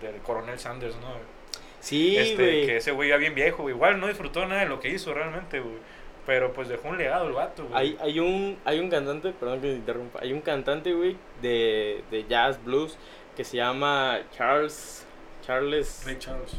[0.00, 1.08] del, del coronel Sanders, ¿no?
[1.80, 2.66] Sí, este, güey.
[2.66, 3.74] que ese güey ya bien viejo, güey.
[3.74, 5.76] Igual no disfrutó nada de lo que hizo realmente, güey.
[6.26, 7.78] Pero pues dejó un legado el vato, güey.
[7.78, 12.02] Hay, hay un hay un cantante, perdón que te interrumpa, hay un cantante, güey, de,
[12.10, 12.96] de jazz blues
[13.36, 15.06] que se llama Charles
[15.46, 16.54] Charles Ray Charles.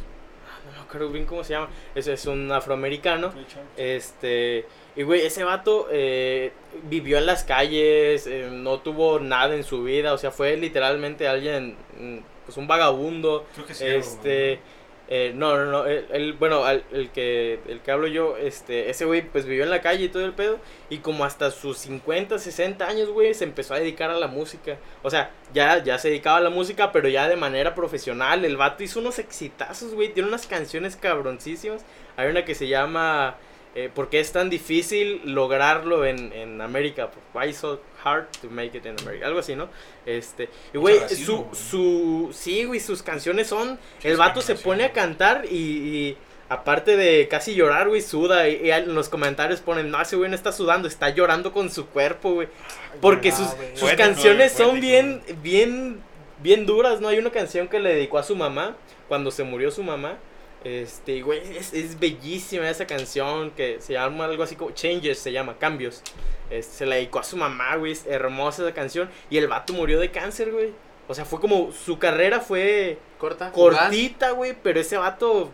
[0.68, 3.72] no me acuerdo bien cómo se llama, es, es un afroamericano, Ray Charles.
[3.76, 6.52] este, y güey, ese vato eh,
[6.90, 11.28] vivió en las calles, eh, no tuvo nada en su vida, o sea, fue literalmente
[11.28, 13.86] alguien, mm, pues un vagabundo, Creo que sí.
[13.86, 14.60] este
[15.08, 18.90] eh, no no no él, él- bueno al- el que el que hablo yo este
[18.90, 20.58] ese güey pues vivió en la calle y todo el pedo
[20.90, 24.78] y como hasta sus 50 60 años güey se empezó a dedicar a la música.
[25.04, 28.46] O sea ya ya se dedicaba a la música pero ya de manera profesional.
[28.46, 31.86] El vato hizo unos exitazos güey tiene unas canciones cabroncísimas.
[32.18, 33.36] Hay una que se llama
[33.76, 37.10] eh, ¿Por qué es tan difícil lograrlo en, en América?
[37.34, 39.28] Why so hard to make it in America?
[39.28, 39.68] Algo así, ¿no?
[40.06, 44.94] Este, y güey, su, su, sí, güey, sus canciones son, el vato se pone a
[44.94, 46.18] cantar y, y
[46.48, 48.48] aparte de casi llorar, güey, suda.
[48.48, 51.70] Y, y en los comentarios ponen, no, ese güey no está sudando, está llorando con
[51.70, 52.48] su cuerpo, güey.
[53.02, 56.02] Porque sus, sus canciones son bien, bien,
[56.42, 57.10] bien duras, ¿no?
[57.10, 58.78] Hay una canción que le dedicó a su mamá,
[59.10, 60.18] cuando se murió su mamá.
[60.66, 65.32] Este, güey, es, es bellísima esa canción que se llama algo así como Changes, se
[65.32, 66.02] llama, Cambios.
[66.50, 69.08] Este, se la dedicó a su mamá, güey, es hermosa esa canción.
[69.30, 70.74] Y el vato murió de cáncer, güey.
[71.08, 73.52] O sea, fue como, su carrera fue Corta.
[73.52, 75.52] cortita, güey, pero ese vato...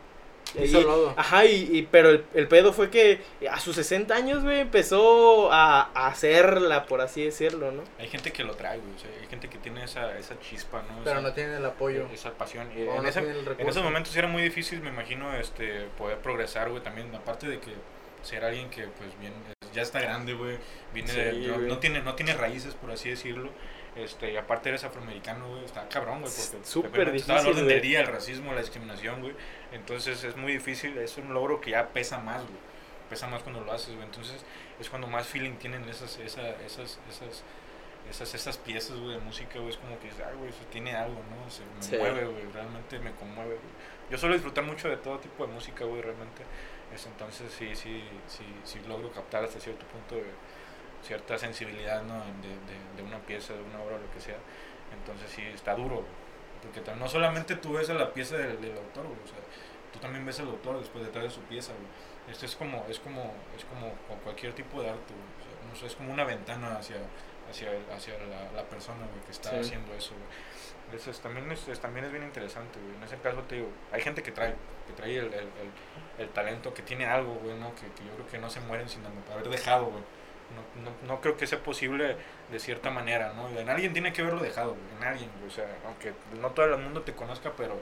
[0.60, 1.14] hizo y- lodo.
[1.18, 5.52] Ajá, y, y- pero el, el pedo fue que a sus 60 años, güey, empezó
[5.52, 7.84] a, a hacerla, por así decirlo, ¿no?
[7.99, 8.93] Hay gente que lo trae, güey.
[8.95, 10.99] O sea, hay gente que tiene esa, esa chispa, ¿no?
[11.04, 12.08] Pero Esa- no tienen el apoyo.
[12.14, 12.70] Esa pasión.
[12.78, 15.34] Y O en, no ese- tienen el en esos momentos era muy difícil, me imagino,
[15.36, 16.82] este, poder progresar, güey.
[16.84, 17.72] También, aparte de que
[18.24, 19.34] ser alguien que, pues, bien,
[19.74, 20.58] ya está grande, güey.
[20.93, 23.49] Viene Sí, de- no tiene, no tiene raíces, por así decirlo.
[23.96, 25.66] Este, y aparte eres afroamericano, güey.
[25.66, 26.32] Está cabrón, güey.
[26.52, 27.66] Porque Súper está difícil, orden güey.
[27.76, 29.34] del día, el racismo, la discriminación, güey.
[29.74, 30.98] Entonces es muy difícil.
[30.98, 32.58] Es un logro que ya pesa más, güey.
[33.10, 34.06] Pesa más cuando lo haces, güey.
[34.06, 34.46] Entonces
[34.80, 37.44] es cuando más feeling tienen esas, esa, esas, esas,
[38.10, 39.70] esas, esas piezas, güey, de música, güey.
[39.72, 41.50] Es como que, ay, güey, eso tiene algo, ¿no?
[41.52, 41.98] Se me Sí.
[41.98, 42.44] mueve, güey.
[42.54, 43.72] Realmente me conmueve, güey.
[44.10, 46.44] Yo suelo disfrutar mucho de todo tipo de música, güey, realmente.
[46.96, 50.26] Es, entonces sí, sí, sí, sí logro captar hasta cierto punto de
[51.04, 52.14] cierta sensibilidad, ¿no?
[52.20, 54.38] De, de, de una pieza, de una obra, lo que sea.
[54.93, 56.04] Entonces sí, está duro.
[56.62, 59.38] Porque no solamente tú ves a la pieza del, del autor, güey, o sea,
[59.91, 61.88] tú también ves al autor después detrás de su pieza, güey.
[62.32, 65.74] Esto es como, es como, es como con cualquier tipo de arte, güey.
[65.74, 66.97] O sea, es como una ventana hacia,
[67.49, 69.56] hacia, hacia la, la persona, güey, que está Sí.
[69.58, 70.95] haciendo eso, güey.
[70.99, 72.95] Eso es- también, es, es- también es bien interesante, güey.
[72.95, 74.54] En ese caso te digo, hay gente que trae,
[74.86, 75.72] que trae el, el, el,
[76.20, 77.74] el talento, que tiene algo, güey, ¿no?
[77.76, 79.02] Que, que yo creo que no se mueren sin
[79.34, 80.04] haber dejado, güey.
[80.56, 82.16] No, no, no creo que sea posible
[82.52, 83.49] de cierta manera, ¿no?
[83.58, 85.49] En alguien tiene que haberlo dejado, güey, en alguien, güey.
[85.49, 87.80] O sea, aunque no todo el mundo te conozca, pero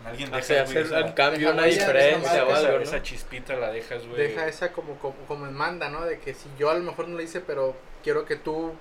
[0.00, 2.58] en alguien O dejas, sea, güey, hacer un cambio, deja una deja diferencia o esa,
[2.58, 2.84] algo, ¿no?
[2.84, 4.16] esa chispita la dejas, güey.
[4.16, 6.04] Deja esa como, como, como en manda, ¿no?
[6.04, 8.74] De que si yo a lo mejor no lo hice, pero quiero que tú,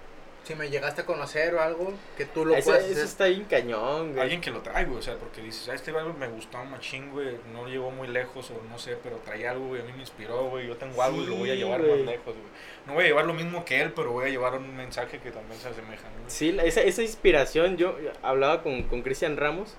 [0.43, 3.05] si me llegaste a conocer o algo, que tú lo Eso, puedas eso hacer.
[3.05, 4.19] está bien cañón, güey.
[4.21, 6.71] Alguien que lo trae, güey, o sea, porque dices, ah, este algo me gustó un
[6.71, 9.93] machín, güey, no llegó muy lejos o no sé, pero traía algo, güey, a mí
[9.93, 11.91] me inspiró, güey, yo tengo algo y lo voy a llevar güey.
[12.03, 12.47] más lejos, güey.
[12.85, 15.31] No voy a llevar lo mismo que él, pero voy a llevar un mensaje que
[15.31, 16.29] también se asemeja, ¿no?
[16.29, 19.75] Sí, la- esa, esa inspiración, yo hablaba con, con Cristian Ramos.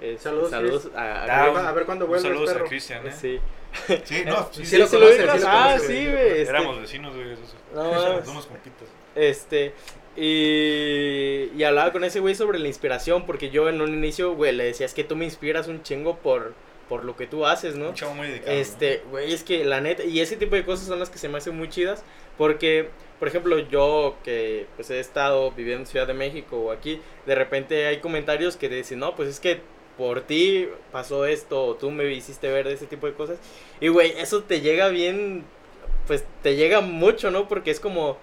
[0.00, 2.64] eh, Saludos, saludos a, Ah, A ver, un- a ver cuándo saludos perro.
[2.64, 3.12] a Cristian, ¿eh?
[3.12, 3.40] Sí.
[4.04, 6.28] Sí, no, sí, Sí sí, lo ¿Sí conoces, sí lo ah, conoces, sí, güey.
[6.40, 7.36] este- Éramos vecinos, güey.
[7.74, 8.24] No.
[8.24, 8.88] Somos compitas.
[9.14, 9.74] Este,
[10.16, 14.52] y, y hablaba con ese güey sobre la inspiración, porque yo en un inicio, güey,
[14.52, 16.54] le decía, es que tú me inspiras un chingo por,
[16.88, 17.90] por lo que tú haces, ¿no?
[17.90, 18.56] Un chavo muy dedicado.
[18.56, 21.28] Este, güey, es que la neta, y ese tipo de cosas son las que se
[21.28, 22.02] me hacen muy chidas,
[22.38, 22.88] porque,
[23.18, 27.34] por ejemplo, yo que pues he estado viviendo en Ciudad de México o aquí, de
[27.34, 29.60] repente hay comentarios que dicen, no, pues es que
[29.96, 33.38] por ti pasó esto, o tú me hiciste ver de ese tipo de cosas,
[33.80, 35.44] y güey, eso te llega bien,
[36.06, 37.48] pues te llega mucho, ¿no?
[37.48, 38.18] Porque es como,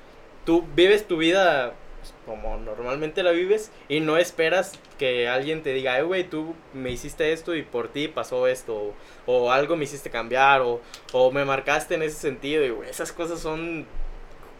[0.45, 1.73] tú vives tu vida
[2.03, 6.53] pues, como normalmente la vives y no esperas que alguien te diga, "Eh, güey, tú
[6.73, 8.93] me hiciste esto y por ti pasó esto, o,
[9.25, 10.81] o algo me hiciste cambiar, o,
[11.13, 13.85] o me marcaste en ese sentido, y güey, esas cosas son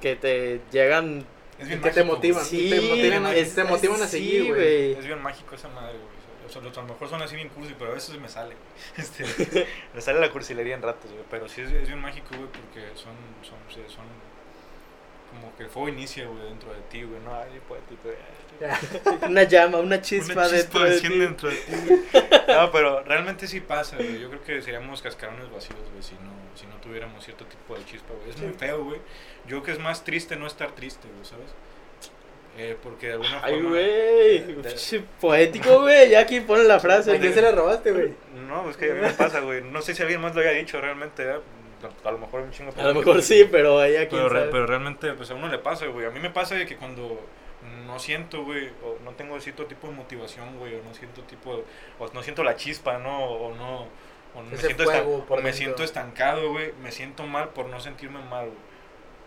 [0.02, 1.26] que te llegan...
[1.60, 2.46] Es bien que te mágico, motivan.
[2.52, 4.94] Y te motivan a- es- te motivan a sí, seguir, güey.
[4.94, 6.14] Es bien mágico esa madre, güey.
[6.46, 8.56] O sea, a lo mejor son así bien cursi, pero a veces me sale.
[8.98, 9.24] Este,
[9.94, 11.24] me sale la cursilería en ratos, güey.
[11.30, 14.04] Pero sí es, es bien mágico, güey, porque son, son, sí, son
[15.34, 17.20] como que el fuego inicia, güey, dentro de ti, güey.
[17.22, 18.16] No, ay, güey.
[18.62, 18.80] Ya.
[19.28, 21.72] Una llama, una chispa, Una dentro de dentro de ti.
[21.88, 22.00] güey.
[22.48, 24.20] No, pero realmente sí pasa, güey.
[24.20, 27.84] Yo creo que seríamos cascarones vacíos, güey, si no, si no tuviéramos cierto tipo de
[27.86, 28.30] chispa, güey.
[28.30, 29.00] Es muy feo, güey.
[29.46, 31.50] Yo creo que es más triste no estar triste, güey, ¿sabes?
[32.56, 33.70] Eh, porque de alguna Ay, forma...
[33.70, 37.10] güey, de- pinche poético, güey, ya aquí ponen la frase.
[37.10, 37.34] ¿A quién güey.
[37.34, 38.14] se la robaste, güey?
[38.48, 39.64] No, es que a mí me pasa, güey.
[39.64, 41.40] No sé si alguien más lo haya dicho realmente, ¿eh?
[42.04, 42.72] A lo mejor un chingo.
[42.78, 44.16] A lo mejor sí, pero ahí aquí.
[44.16, 46.06] Pero, re- pero realmente, pues a uno le pasa, güey.
[46.06, 47.20] A mí me pasa de que cuando
[47.86, 51.64] no siento, güey, o no tengo cierto tipo de motivación, güey, o no siento tipo,
[52.00, 53.24] o no siento la chispa, ¿no?
[53.26, 53.88] O no,
[54.36, 56.74] o me, siento, fuego o me siento estancado, güey.
[56.82, 58.74] Me siento mal por no sentirme mal, güey.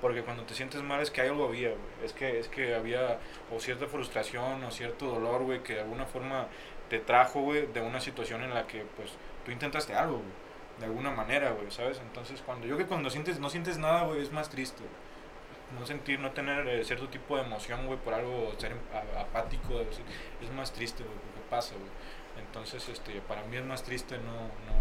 [0.00, 1.80] Porque cuando te sientes mal es que hay algo había, güey.
[2.04, 3.18] Es que, es que había
[3.50, 6.48] o cierta frustración o cierto dolor, güey, que de alguna forma
[6.90, 9.12] te trajo, güey, de una situación en la que, pues,
[9.44, 10.45] tú intentaste algo, güey.
[10.79, 11.99] De alguna manera, güey, ¿sabes?
[12.01, 14.83] Entonces, cuando yo que cuando sientes, no sientes nada, güey, es más triste.
[15.79, 18.77] No sentir, no tener eh, cierto tipo de emoción, güey, por algo, ser
[19.18, 20.01] apático, es,
[20.43, 21.91] es más triste, güey, porque pasa, güey.
[22.39, 24.77] Entonces, este, para mí es más triste no, no,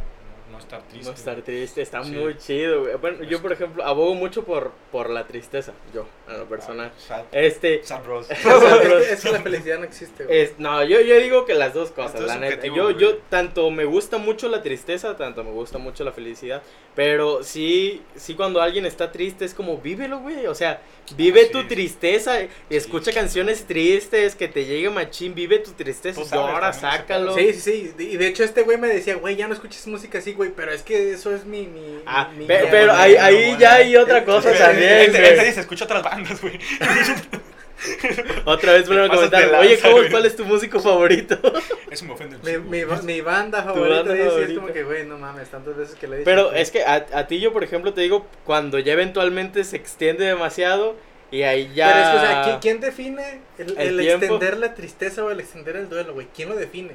[0.52, 1.10] no, estar triste.
[1.10, 2.12] No estar triste, está Sí.
[2.12, 2.96] muy chido, güey.
[2.96, 6.92] Bueno, yo por ejemplo abogo mucho por, por la tristeza, yo, a lo personal.
[6.96, 8.28] Ah, sad, Este, sad bros.
[8.32, 10.40] Es que- es que la felicidad no existe, güey.
[10.42, 12.68] es, no, yo, yo digo que las dos cosas, Esto la neta.
[12.68, 12.98] Yo, güey.
[12.98, 16.62] yo tanto me gusta mucho la tristeza, tanto me gusta mucho la felicidad.
[16.96, 20.48] Pero sí, sí cuando alguien está triste es como, vívelo, güey.
[20.48, 20.82] O sea,
[21.18, 21.68] vive Ah, sí, tu sí.
[21.68, 22.38] tristeza,
[22.70, 27.36] escucha canciones tristes, que te llegue machín, vive tu tristeza, llora, sácalo.
[27.36, 28.08] Sí, sí, sí.
[28.12, 30.72] Y de hecho este güey me decía, güey, ya no escuches música así, güey, pero
[30.72, 31.66] es que eso es mi...
[31.68, 33.60] mi Ah, mi- pe- pero ahí, no, ahí bueno.
[33.60, 36.60] ya hay otra cosa Es también, Este, este dice, escucha otras bandas, güey.
[38.46, 40.10] Otra vez vuelven a comentar, oye, ¿cómo, güey".
[40.10, 41.38] ¿cuál es tu músico favorito?
[41.92, 42.38] Eso me ofende.
[42.38, 44.52] un Mi, mi, mi banda favorita, banda dice, favorita.
[44.54, 46.26] es como que, güey, no mames, tantas veces que le he dicho.
[46.26, 49.76] Pero es que a, a ti yo, por ejemplo, te digo, cuando ya eventualmente se
[49.76, 50.96] extiende demasiado
[51.32, 51.88] y ahí ya...
[51.92, 55.40] Pero es que, o sea, ¿quién, quién define el, El extender la tristeza o el
[55.42, 56.28] extender el duelo, güey?
[56.34, 56.92] ¿Quién lo define?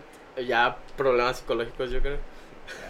[0.47, 2.17] Ya problemas psicológicos, yo creo.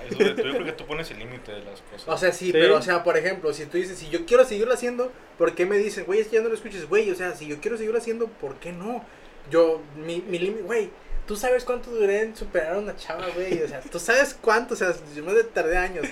[0.08, 2.08] Eso de- Yo creo que tú pones el límite de las cosas.
[2.08, 2.52] O sea, sí, Sí.
[2.52, 5.66] pero, o sea, por ejemplo, si tú dices, si yo quiero seguirlo haciendo, ¿por qué
[5.66, 7.10] me dicen, güey, es que ya no lo escuches, güey?
[7.10, 9.04] O sea, si yo quiero seguirlo haciendo, ¿por qué no?
[9.50, 10.90] Yo, mi, mi límite, güey,
[11.26, 13.62] tú sabes cuánto duré en superar a una chava, güey.
[13.62, 16.06] O sea, tú sabes cuánto, o sea, yo me tardé años.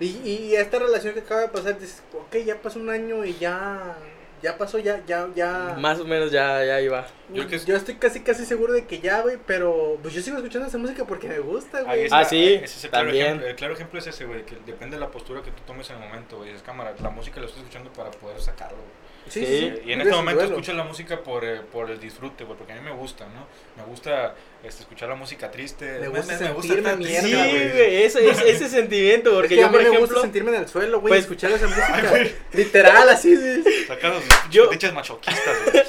[0.00, 3.34] Y, y esta relación que acaba de pasar, dices, ok, ya pasó un año y
[3.38, 3.96] ya,
[4.44, 5.74] ya pasó, ya, ya, ya.
[5.78, 7.06] Más o menos ya, ya iba.
[7.32, 10.36] Yo que- Yo estoy casi, casi seguro de que ya, güey, pero pues yo sigo
[10.36, 12.06] escuchando esa música porque me gusta, güey.
[12.12, 13.26] Ah, sí, ese es el claro también.
[13.26, 13.46] ejemplo.
[13.48, 15.96] El claro ejemplo es ese, güey, que depende de la postura que tú tomes en
[15.96, 16.50] el momento, güey.
[16.50, 19.03] Es cámara, la música la estoy escuchando para poder sacarlo, güey.
[19.28, 19.74] Sí, Sí.
[19.86, 22.76] Y en este momento escucho la música por, eh, por el disfrute, güey, porque a
[22.76, 23.46] mí me gusta, ¿no?
[23.76, 25.98] Me gusta este, escuchar la música triste.
[25.98, 29.60] Me gusta sentirme estar mierda, Sí, triste, güey, ese, ese, ese sentimiento, Es porque que
[29.60, 30.06] a yo, mí por me ejemplo...
[30.06, 32.12] gusta sentirme en el suelo, güey, pues- escuchar esa música.
[32.52, 33.84] Literal, así, sí.
[33.86, 35.84] Sacados Yo- yo, dichas machoquistas, güey.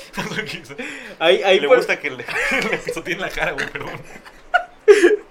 [1.20, 2.18] Ahí, ahí le por- gusta que le,
[2.72, 3.86] le pisoteen la cara, güey, pero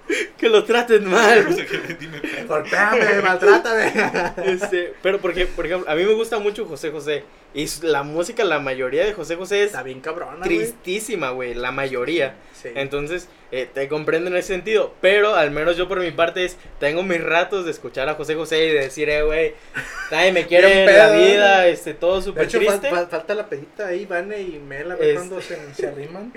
[0.38, 1.46] que lo traten mal.
[2.48, 3.92] Golpéame, maltrátame.
[4.44, 7.24] Este, pero porque, por ejemplo, a mí me gusta mucho José José.
[7.54, 11.54] Y la música, la mayoría de José José es Está bien cabrona, tristísima, güey.
[11.54, 12.34] La mayoría.
[12.60, 12.70] Sí.
[12.74, 14.92] Entonces, eh, te comprendo en ese sentido.
[15.00, 18.34] Pero al menos yo por mi parte es, tengo mis ratos de escuchar a José
[18.34, 19.54] José y de decir, eh, güey,
[20.10, 22.90] nadie me quiere en la vida, este, todo súper hecho, fal- triste.
[22.90, 26.32] fal- falta la pedita ahí, Vane y Mel, a ver Es- cuándo se, se arriman.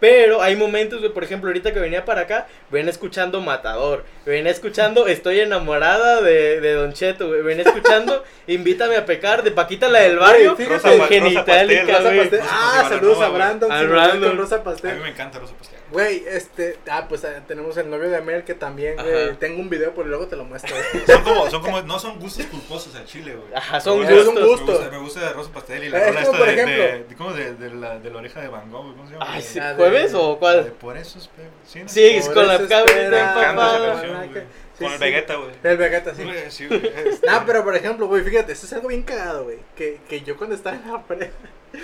[0.00, 4.50] Pero hay momentos, güey, por ejemplo, ahorita que venía para acá, venía escuchando Matador, venía
[4.50, 9.88] escuchando Estoy enamorada de, de Don Cheto, güey, venía escuchando Invítame a pecar de Paquita
[9.88, 11.34] la del barrio, Rosa- Rosa Rosa güey.
[11.34, 11.86] Pastel.
[11.86, 13.28] Rosa Ah, Pastel, saludos a.
[13.28, 13.70] Brandon.
[13.72, 14.38] A Brandon.
[14.38, 15.00] Rosa A mí Pastel.
[15.00, 15.79] me encanta Rosa Pastel.
[15.92, 19.68] Güey, este, ah, pues ah, tenemos el novio de Mel que también, güey, tengo un
[19.68, 20.74] video, pero luego te lo muestro.
[20.76, 21.04] güey.
[21.06, 23.52] Son como, son como, no son gustos culposos al chile, güey.
[23.54, 24.34] Ajá, son gustos.
[24.34, 24.66] Me Gusto.
[24.66, 27.32] gusta, me gusta Rosa Pastel y la rola esta por de, ejemplo- de, de- ¿cómo?
[27.32, 29.26] De, de la, de la oreja de Van Gogh, ¿cómo se llama?
[29.28, 30.66] Ay, sí, ¿jueves o de cuál?
[30.80, 31.48] Por eso espero.
[31.66, 31.88] Sí, ¿no?
[31.88, 34.44] Sí, es con la esa canción, güey.
[34.80, 35.04] Sí, Con el sí.
[35.04, 35.50] Vegeta, güey.
[35.62, 36.22] El Vegeta, sí.
[36.24, 36.86] Güey, sí, güey.
[37.06, 39.58] este- pero por ejemplo, güey, fíjate, esto es algo bien cagado, güey.
[39.76, 41.32] Que, que yo cuando estaba en la prepa,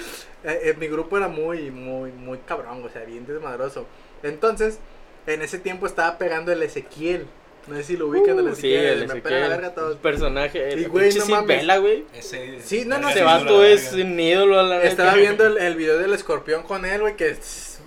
[0.45, 3.87] eh, eh, mi grupo era muy, muy, muy cabrón, o sea, bien desmadroso.
[4.25, 4.79] Entonces,
[5.29, 7.27] en ese tiempo estaba pegando el Ezequiel.
[7.69, 9.03] No sé si lo ubican, el Uh, sí, Ezequiel.
[9.03, 9.97] el me pela la verga todos.
[9.97, 11.57] personaje, Y, el güey, pinche no Sin mames.
[11.59, 12.05] Vela, güey.
[12.15, 15.21] Ese, Sí, no, no, Ese sí, vato es un ídolo a la Estaba neta.
[15.21, 17.37] viendo el, el video del escorpión con él, güey, que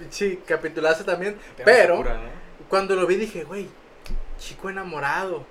[0.09, 1.37] sí, capitulazo también.
[1.63, 2.03] Pero,
[2.67, 3.69] cuando lo vi dije, güey,
[4.39, 5.45] chico enamorado.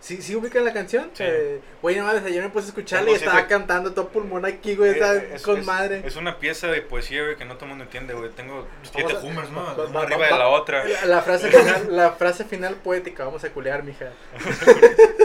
[0.00, 1.08] ¿Sí, ¿Sí ubican la canción?
[1.14, 1.24] Sí.
[1.26, 4.74] Eh, Güey, nada más, ayer me puse a escucharla y estaba cantando todo pulmón aquí,
[4.76, 6.02] güey, Eh, es- con es- madre.
[6.04, 8.28] Es una pieza de poesía, güey, que no todo el mundo entiende, güey.
[8.32, 9.64] Tengo siete hummers, ¿no?
[9.64, 10.84] va- Una va- arriba va- de la otra.
[10.84, 14.10] La, la frase final, la frase final poética, vamos a culear, mija.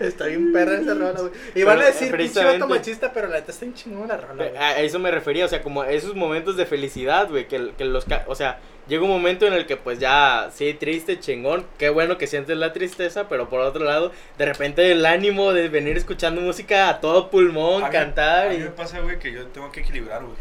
[0.00, 1.32] está bien perra esa rola, güey.
[1.54, 4.20] Y van a Pero, decir, pinche vato machista, pero la neta está bien chingona la
[4.20, 4.56] rola, güey.
[4.56, 7.84] A eso me refería, o sea, como a esos momentos de felicidad, güey, que, que
[7.84, 8.58] los, ca- o sea,
[8.90, 12.58] llega un momento en el que pues ya, sí, triste, chingón, qué bueno que sientes
[12.58, 17.00] la tristeza, pero por otro lado, de repente el ánimo de venir escuchando música a
[17.00, 19.80] todo pulmón, A mí- cantar A y mí me pasa, güey, que yo tengo que
[19.80, 20.36] equilibrar, güey.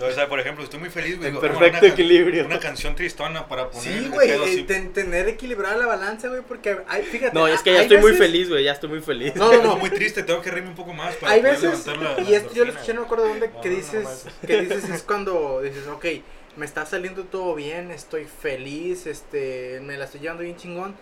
[0.00, 1.32] O sea, por ejemplo, estoy muy feliz, güey.
[1.32, 2.46] perfecto "Ah, una can- equilibrio.
[2.46, 3.82] Una canción tristona para poner.
[4.00, 7.34] Sí, güey, eh, ten- tener equilibrada la balanza, güey, porque hay, fíjate.
[7.34, 9.34] No, es que ya estoy muy veces- feliz, güey, ya estoy muy feliz.
[9.34, 9.76] No, no, no.
[9.76, 12.30] Muy triste, tengo que reírme un poco más para Hay poder veces, levantar la- y
[12.30, 14.46] la esto yo lo escuché, no me acuerdo dónde, No, que no, no, dices, no,
[14.46, 16.04] que dices es cuando dices, ok,
[16.58, 20.94] me está saliendo todo bien, estoy feliz, este, me la estoy llevando bien chingón,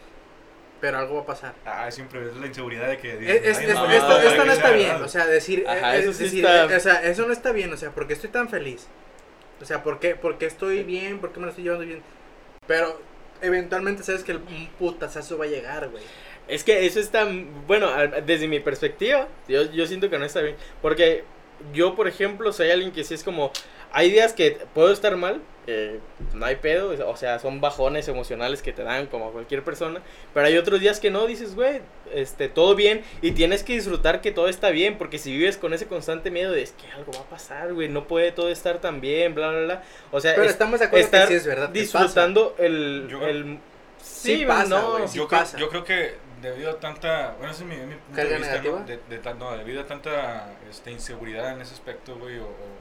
[0.80, 1.54] pero algo va a pasar.
[1.64, 3.12] Ah, siempre es la inseguridad de que.
[3.14, 5.04] Es- dices, es- "Ay, es- no, esto, no, esto no, está bien, no".
[5.04, 7.52] o sea, decir, Ajá, eh, eso es sí decir, está- o sea, eso no está
[7.52, 8.86] bien, o sea, porque estoy tan feliz,
[9.60, 12.02] o sea, ¿por qué, porque estoy bien, porque me lo estoy llevando bien,
[12.66, 13.00] pero
[13.40, 16.02] eventualmente sabes que el, un putazazo va a llegar, güey.
[16.48, 17.26] Es que eso está,
[17.66, 17.90] bueno,
[18.24, 20.54] desde mi perspectiva, yo, yo siento que no está bien.
[20.80, 21.24] Porque
[21.72, 23.50] yo, por ejemplo, soy alguien que sí es como,
[23.96, 26.00] hay días que puedo estar mal, eh,
[26.34, 30.02] no hay pedo, o sea, son bajones emocionales que te dan como a cualquier persona,
[30.34, 31.80] pero hay otros días que no, dices, güey,
[32.12, 35.72] este, todo bien, y tienes que disfrutar que todo está bien, porque si vives con
[35.72, 38.80] ese constante miedo de, es que algo va a pasar, güey, no puede todo estar
[38.82, 39.82] tan bien, bla, bla, bla,
[40.12, 43.58] o sea, Pero es- estamos de acuerdo que sí es verdad, disfrutando el, Yo- el...
[44.02, 45.58] Sí pasa, no, güey, sí yo, creo, pasa.
[45.58, 47.34] yo creo que debido a tanta.
[47.38, 48.62] Bueno, ese es mi, mi punto ¿Carga de vista?
[48.62, 48.84] ¿no?
[48.84, 52.75] De, de no, debido a tanta este, inseguridad en ese aspecto, güey, o, o-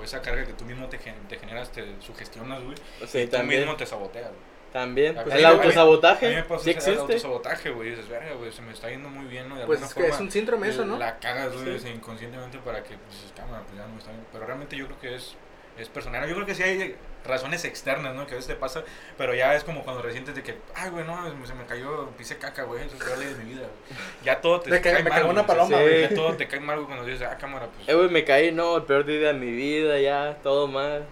[0.00, 2.76] o esa carga que tú mismo te, gen- te generas, te sugestionas, güey.
[3.06, 3.60] Sí, y tú también.
[3.60, 4.50] mismo te saboteas, güey.
[4.72, 5.14] También.
[5.14, 6.26] Mí- el a mí- autosabotaje.
[6.26, 7.00] A mí me pasa sí ese- el existe.
[7.00, 7.90] autosabotaje, güey.
[7.90, 9.56] Dices, verga, güey, se me está yendo muy bien, ¿no?
[9.58, 10.96] De Pues alguna es que es forma, un síndrome eso, ¿no?
[10.96, 11.88] La cagas, güey, Sí.
[11.88, 14.24] inconscientemente para que, pues, dices, cámara, pues ya no me está bien.
[14.32, 15.34] Pero realmente yo creo que es,
[15.76, 16.28] es personal.
[16.28, 16.94] Yo creo que sí hay
[17.24, 18.26] razones externas, ¿no?
[18.26, 18.82] Que a veces te pasa,
[19.18, 22.38] pero ya es como cuando resientes de que, ay, güey, no, se me cayó, pisé
[22.38, 24.00] caca, güey, eso es peor día de mi vida, güey.
[24.24, 25.82] Ya todo te Me ca- cae me mal, cagó una paloma, sí.
[25.82, 26.00] güey.
[26.08, 27.88] Ya todo te cae mal, güey, cuando dices, ah, cámara, pues...
[27.88, 31.06] Eh, güey, me caí, no, el peor día de mi vida, ya, todo mal.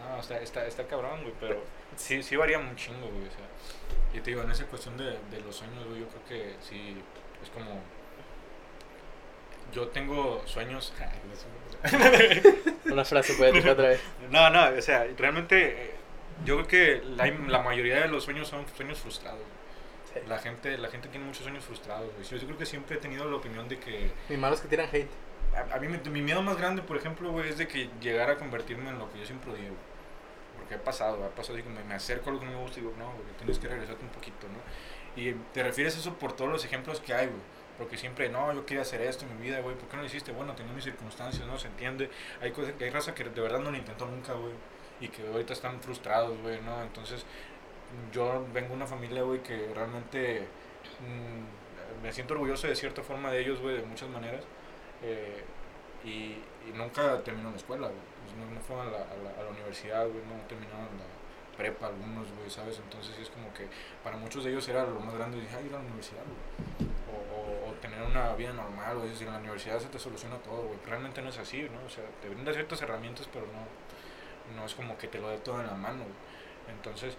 [0.00, 1.62] No, está, está, está cabrón, güey, pero
[1.96, 3.46] sí, sí varía un chingo, güey, o sea.
[4.14, 6.96] Y te digo, en esa cuestión de, de los sueños, güey, yo creo que sí,
[7.42, 7.80] es como...
[9.72, 10.92] Yo tengo sueños...
[12.90, 14.00] Una frase poética otra vez.
[14.30, 15.94] no, no, o sea, realmente eh,
[16.44, 19.40] yo creo que la, la mayoría de los sueños son sueños frustrados.
[19.40, 20.26] güey.
[20.28, 22.40] La gente, la gente tiene muchos sueños frustrados, güey.
[22.40, 24.10] Yo creo que siempre he tenido la opinión de que...
[24.28, 25.08] Mis malos que tiran hate.
[25.54, 28.36] A, a mí mi miedo más grande, por ejemplo, güey, es de que llegara a
[28.36, 29.62] convertirme en lo que yo siempre güey.
[30.56, 32.58] Porque ha pasado, ha pasado así que me, me acerco a lo que no me
[32.58, 35.20] gusta y digo, no, güey, tienes que regresarte un poquito, ¿no?
[35.20, 37.40] Y te refieres a eso por todos los ejemplos que hay, güey.
[37.78, 39.76] Porque siempre, no, yo quería hacer esto en mi vida, güey.
[39.76, 40.32] ¿Por qué no lo hiciste?
[40.32, 41.58] Bueno, tenía mis circunstancias, ¿no?
[41.58, 42.10] Se entiende.
[42.40, 44.52] Hay, cosas, hay raza que de verdad no lo intentó nunca, güey.
[45.00, 46.82] Y que ahorita están frustrados, güey, ¿no?
[46.82, 47.24] Entonces,
[48.12, 50.46] yo vengo de una familia, güey, que realmente
[51.00, 54.44] mm, me siento orgulloso de cierta forma de ellos, güey, de muchas maneras.
[55.02, 55.42] Eh,
[56.04, 56.36] y,
[56.68, 58.12] y nunca terminó la escuela, güey.
[58.22, 62.30] Pues no, no fueron a la, a, la, universidad, güey, no terminaron la prepa algunos,
[62.36, 62.78] güey, ¿sabes?
[62.78, 63.66] Entonces es como que
[64.02, 66.91] para muchos de ellos era lo más grande, dije, ay, ir a la universidad, güey.
[68.04, 70.78] Tener una vida normal, güey, decir, en la universidad se te soluciona todo, güey.
[70.86, 71.84] Realmente no es así, ¿no?
[71.86, 75.38] O sea, te brinda ciertas herramientas, pero no, no es como que te lo dé
[75.38, 76.76] todo en la mano, güey.
[76.76, 77.16] Entonces,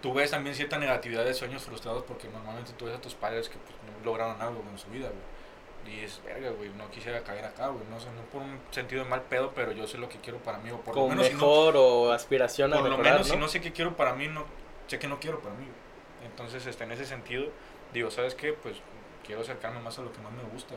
[0.00, 3.48] tú ves también cierta negatividad de sueños frustrados porque normalmente tú ves a tus padres
[3.48, 5.42] que pues, no lograron algo en su vida, güey.
[5.84, 7.84] Y es verga, güey, no quisiera caer acá, güey.
[7.90, 10.38] No sé, no por un sentido de mal pedo, pero yo sé lo que quiero
[10.38, 10.70] para mí.
[10.70, 13.24] O por lo Con menos, si no, mejor o aspiración a por lo menos ¿no?
[13.24, 14.44] si no sé qué quiero para mí, no
[14.86, 15.64] sé que no quiero para mí.
[15.64, 16.30] güey.
[16.30, 17.46] Entonces, este, en ese sentido,
[17.92, 18.52] digo, ¿sabes qué?
[18.52, 18.76] Pues
[19.24, 20.74] quiero acercarme más a lo que más me gusta.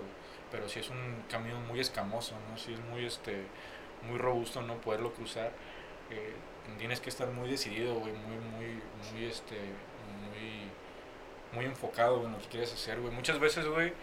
[0.52, 2.58] Pero si es un camino muy escamoso, ¿no?
[2.58, 3.46] Si es muy, este,
[4.08, 4.76] muy robusto, ¿no?
[4.76, 5.52] Poderlo cruzar.
[6.12, 6.34] eh,
[6.78, 8.82] tienes que estar muy decidido, muy, muy,
[9.14, 9.56] muy, este,
[11.54, 13.14] muy, enfocado en lo que quieres hacer, güey.
[13.14, 13.93] Muchas veces, güey,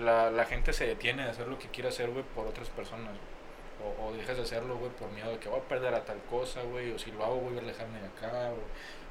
[0.00, 3.14] la, gente se detiene de hacer lo que quiere hacer, güey, por otras personas.
[3.98, 6.62] O, dejas de hacerlo, güey, por miedo de que voy a perder a tal cosa,
[6.62, 8.52] güey, o si lo hago, voy a alejarme de acá.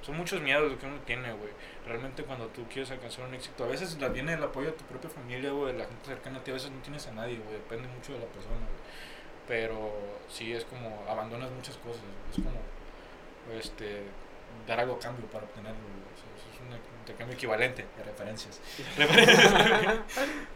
[0.02, 1.52] Son muchos miedos que uno tiene, güey.
[1.86, 5.10] Realmente cuando tú quieres alcanzar un éxito, a veces viene el apoyo de tu propia
[5.10, 7.54] familia, güey, de la gente cercana a ti, a veces no tienes a nadie, güey,
[7.54, 8.80] depende mucho de la persona, güey.
[9.48, 9.92] Pero
[10.30, 12.60] sí es como, abandonas muchas cosas, es como,
[13.58, 14.04] este,
[14.68, 16.14] dar algo a cambio para obtenerlo, güey.
[16.14, 18.62] O sea, eso es un intercambio equivalente de referencias.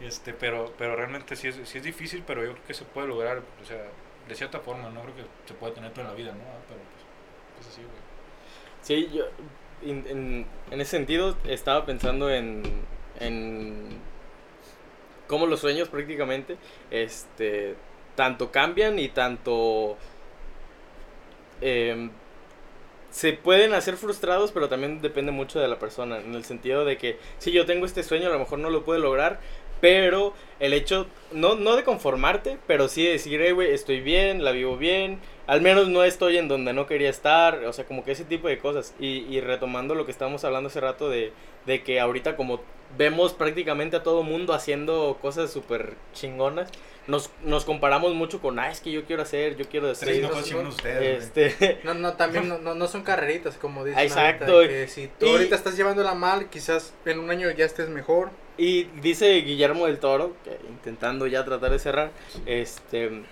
[0.00, 3.08] este, pero, pero realmente sí es, sí es difícil, pero yo creo que se puede
[3.08, 3.84] lograr, o sea,
[4.28, 6.44] de cierta forma, no creo que se puede tener toda la vida, ¿no?
[6.68, 7.04] Pero pues,
[7.56, 8.13] pues así, güey.
[8.84, 9.24] Sí, yo
[9.82, 12.62] en, ese sentido estaba pensando en,
[13.18, 13.88] en
[15.26, 16.58] cómo los sueños prácticamente
[16.90, 17.76] este
[18.14, 19.96] tanto cambian y tanto
[21.62, 22.10] em,
[23.08, 26.98] se pueden hacer frustrados, pero también depende mucho de la persona, en el sentido de
[26.98, 29.40] que si yo tengo este sueño, a lo mejor no lo puedo lograr,
[29.80, 34.44] pero el hecho, no, no de conformarte, pero sí de decir, "Hey, güey, estoy bien,
[34.44, 38.04] la vivo bien, al menos no estoy en donde no quería estar, o sea, como
[38.04, 38.94] que ese tipo de cosas.
[38.98, 41.32] Y, y retomando lo que estábamos hablando hace rato de,
[41.66, 42.60] de que ahorita como
[42.96, 46.70] vemos prácticamente a todo mundo haciendo cosas súper chingonas,
[47.08, 50.22] nos, nos comparamos mucho con, ah, es que yo quiero hacer, yo quiero hacer.
[50.22, 51.24] no no, fue no, chingón ustedes.
[51.24, 54.00] Este, No, no, también no, no, no son carreritas, como dicen.
[54.00, 54.44] Exacto.
[54.50, 57.88] ahorita, que si tú Y- ahorita estás llevándola mal, quizás en un año ya estés
[57.90, 58.30] mejor.
[58.56, 62.10] Y dice Guillermo del Toro, que intentando ya tratar de cerrar,
[62.46, 63.22] este,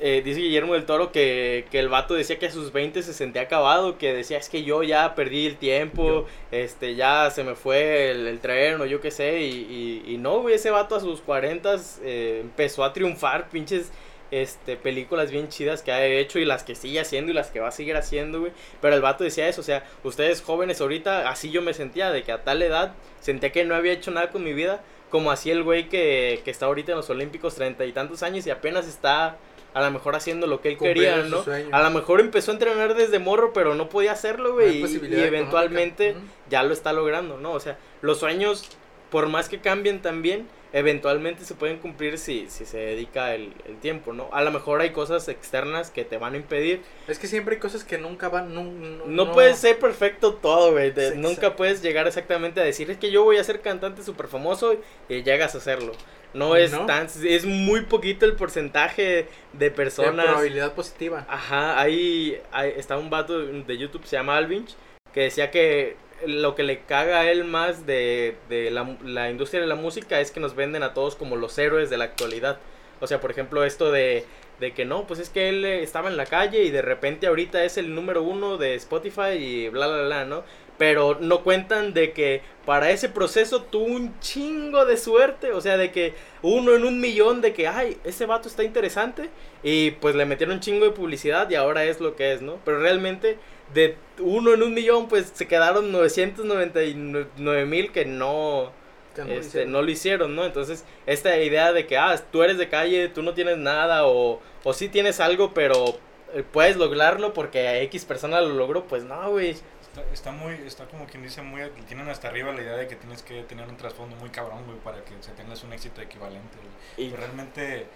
[0.00, 3.12] eh, dice Guillermo del Toro que, que el vato decía que a sus 20 se
[3.12, 7.54] sentía acabado, que decía es que yo ya perdí el tiempo, este, ya se me
[7.54, 10.94] fue el, el tren o yo qué sé, y, y, y no, güey, ese vato
[10.96, 13.92] a sus 40 eh, empezó a triunfar, pinches
[14.32, 17.60] este, películas bien chidas que ha hecho y las que sigue haciendo y las que
[17.60, 18.52] va a seguir haciendo, güey.
[18.80, 22.24] Pero el vato decía eso, o sea, ustedes jóvenes ahorita, así yo me sentía, de
[22.24, 25.50] que a tal edad sentía que no había hecho nada con mi vida, como así
[25.50, 28.88] el güey que, que está ahorita en los Olímpicos treinta y tantos años y apenas
[28.88, 29.36] está
[29.74, 31.42] a lo mejor haciendo lo que él quería, ¿no?
[31.72, 36.14] A lo mejor empezó a entrenar desde morro, pero no podía hacerlo, güey, y- eventualmente
[36.50, 37.52] ya lo está logrando, ¿no?
[37.52, 38.68] O sea, los sueños,
[39.10, 43.76] por más que cambien también, eventualmente se pueden cumplir si, si se dedica el, el
[43.78, 44.28] tiempo, ¿no?
[44.32, 46.82] A lo mejor hay cosas externas que te van a impedir.
[47.08, 48.54] Es que siempre hay cosas que nunca van.
[48.54, 50.90] No, no, No, puedes ser perfecto todo, güey.
[50.90, 51.56] de- Sí, nunca exacto.
[51.56, 54.76] puedes llegar exactamente a decir, es que yo voy a ser cantante súper famoso
[55.08, 55.92] y llegas a hacerlo.
[56.34, 56.86] No es No.
[56.86, 60.24] tan, es muy poquito el porcentaje de de personas.
[60.24, 61.26] probabilidad positiva.
[61.28, 64.74] Ajá, ahí, ahí está un vato de YouTube, se llama Alvinch,
[65.12, 65.96] que decía que
[66.26, 70.20] lo que le caga a él más de, de la, la industria de la música
[70.20, 72.58] es que nos venden a todos como los héroes de la actualidad.
[73.00, 74.24] O sea, por ejemplo, esto de,
[74.60, 77.26] de que no, pues es que él eh, estaba en la calle y de repente
[77.26, 80.44] ahorita es el número uno de Spotify y bla, bla, bla, ¿no?
[80.78, 85.76] Pero no cuentan de que para ese proceso tuvo un chingo de suerte, o sea,
[85.76, 89.28] de que uno en un millón de que, ay, ese vato está interesante
[89.62, 92.58] y pues le metieron un chingo de publicidad y ahora es lo que es, ¿no?
[92.64, 93.38] Pero realmente
[93.74, 98.70] de uno en un millón pues se quedaron 999 mil que no,
[99.14, 99.72] Que no este, hicieron.
[99.72, 100.44] no lo hicieron, ¿no?
[100.44, 104.40] Entonces, esta idea de que, ah, tú eres de calle, tú no tienes nada, o,
[104.64, 105.98] o sí tienes algo, pero
[106.34, 109.50] eh, puedes lograrlo porque X persona lo logró, pues no, güey.
[109.50, 112.96] Está, está muy, está como quien dice, muy, tienen hasta arriba la idea de que
[112.96, 116.56] tienes que tener un trasfondo muy cabrón, güey, para que se tengas un éxito equivalente,
[116.56, 117.06] güey.
[117.08, 117.86] Y- Pero realmente,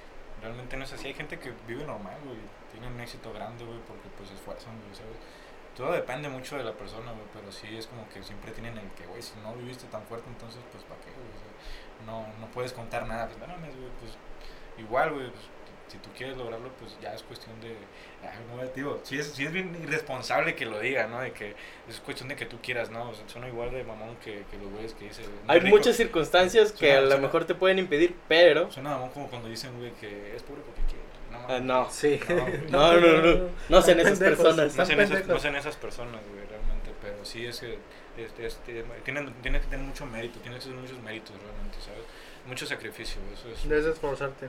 [0.43, 1.07] realmente no es así.
[1.09, 2.37] Hay gente que vive normal, güey,
[2.71, 5.17] tiene un éxito grande, güey, porque pues se esfuerzan, güey, ¿sabes?
[5.77, 8.91] Todo depende mucho de la persona, güey, pero sí es como que siempre tienen el
[8.93, 11.29] que, güey, si no viviste tan fuerte, entonces, pues, ¿para qué, güey?
[11.29, 14.13] O sea, no, no puedes contar nada, pues, no mames, güey, pues,
[14.79, 15.45] igual, güey, pues,
[15.89, 17.77] si tú quieres lograrlo, pues ya es cuestión de,
[18.23, 21.21] ay, no, digo, sí es, sí es bien irresponsable que lo diga, ¿no?
[21.21, 21.55] De que
[21.89, 23.11] es cuestión de que tú quieras, ¿no?
[23.11, 25.23] O sea, suena igual de mamón que, que los güeyes que dice.
[25.47, 25.77] Hay rico.
[25.77, 28.71] muchas circunstancias que a lo mejor te pueden impedir, pero...
[28.73, 31.06] Suena mamón como cuando dicen, güey, que es pobre porque quiere.
[31.31, 31.91] No, Ah, no.
[31.91, 32.21] Sí.
[32.29, 32.35] No.
[32.71, 34.45] No, no, no, no sean esas Pendejos.
[34.45, 34.77] personas.
[34.77, 35.29] No sean, esas, pendejos.
[35.35, 37.79] no sean esas personas, güey, realmente, pero sí es que
[38.17, 42.01] este, este, tienen, tienes que tener mucho mérito, tienes que tener muchos méritos realmente, ¿sabes?
[42.47, 43.69] Mucho sacrificio, eso es...
[43.69, 44.47] Debes esforzarte.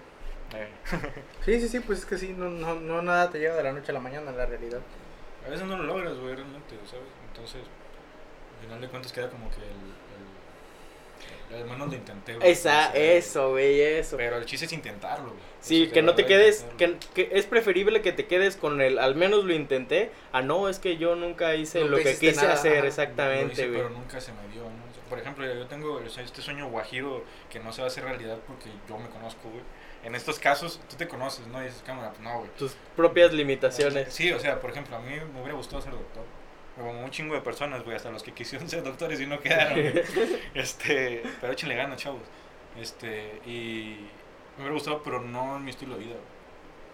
[0.55, 0.69] eh,
[1.45, 3.73] Sí, sí, sí, pues es que sí, no, no, no nada te llega de la
[3.73, 4.79] noche a la mañana, la realidad.
[5.45, 7.05] a veces no lo logras, güey, realmente, ¿sabes?
[7.29, 7.61] Entonces,
[8.57, 9.96] al final de cuentas queda como que el...
[11.51, 14.17] el menos lo intenté, güey, Esa, eso, güey, eso.
[14.17, 15.39] Pero el chiste es intentarlo, güey.
[15.61, 18.99] Sí, Eso que no te quedes, que, que es preferible que te quedes con el,
[18.99, 22.35] al menos lo intenté, a no, es que yo nunca hice Nunca lo que quise
[22.35, 22.87] nada, hacer, ajá.
[22.87, 23.77] Exactamente, hice, güey.
[23.77, 24.87] pero nunca se me dio, ¿no?
[25.09, 28.03] Por ejemplo, yo tengo o sea, este sueño guajiro que no se va a hacer
[28.03, 29.63] realidad porque yo me conozco, güey.
[30.03, 31.61] En estos casos, tú te conoces, ¿no?
[31.61, 32.51] Y dices, cámara, pues no, güey.
[32.57, 34.13] Tus propias limitaciones.
[34.13, 36.23] Sí, o sea, por ejemplo, a mí me hubiera gustado ser doctor.
[36.77, 39.77] Como un chingo de personas, güey, hasta los que quisieron ser doctores y no quedaron.
[40.53, 42.21] Este, pero échenle ganas, chavos.
[42.79, 44.07] Este, y
[44.57, 46.15] me hubiera gustado, pero no en mi estilo de vida.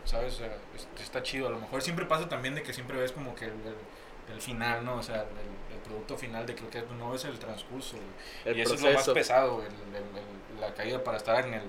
[0.05, 0.35] ¿Sabes?
[0.35, 1.47] O sea, es- está chido.
[1.47, 4.41] A lo mejor siempre pasa también de que siempre ves como que el, el- el
[4.41, 4.95] final, ¿no?
[4.95, 7.97] O sea, el, el producto final de que lo que no ves el transcurso,
[8.45, 10.03] y eso es lo más pesado, güey, el- el-
[10.55, 11.63] el- la caída para estar en el,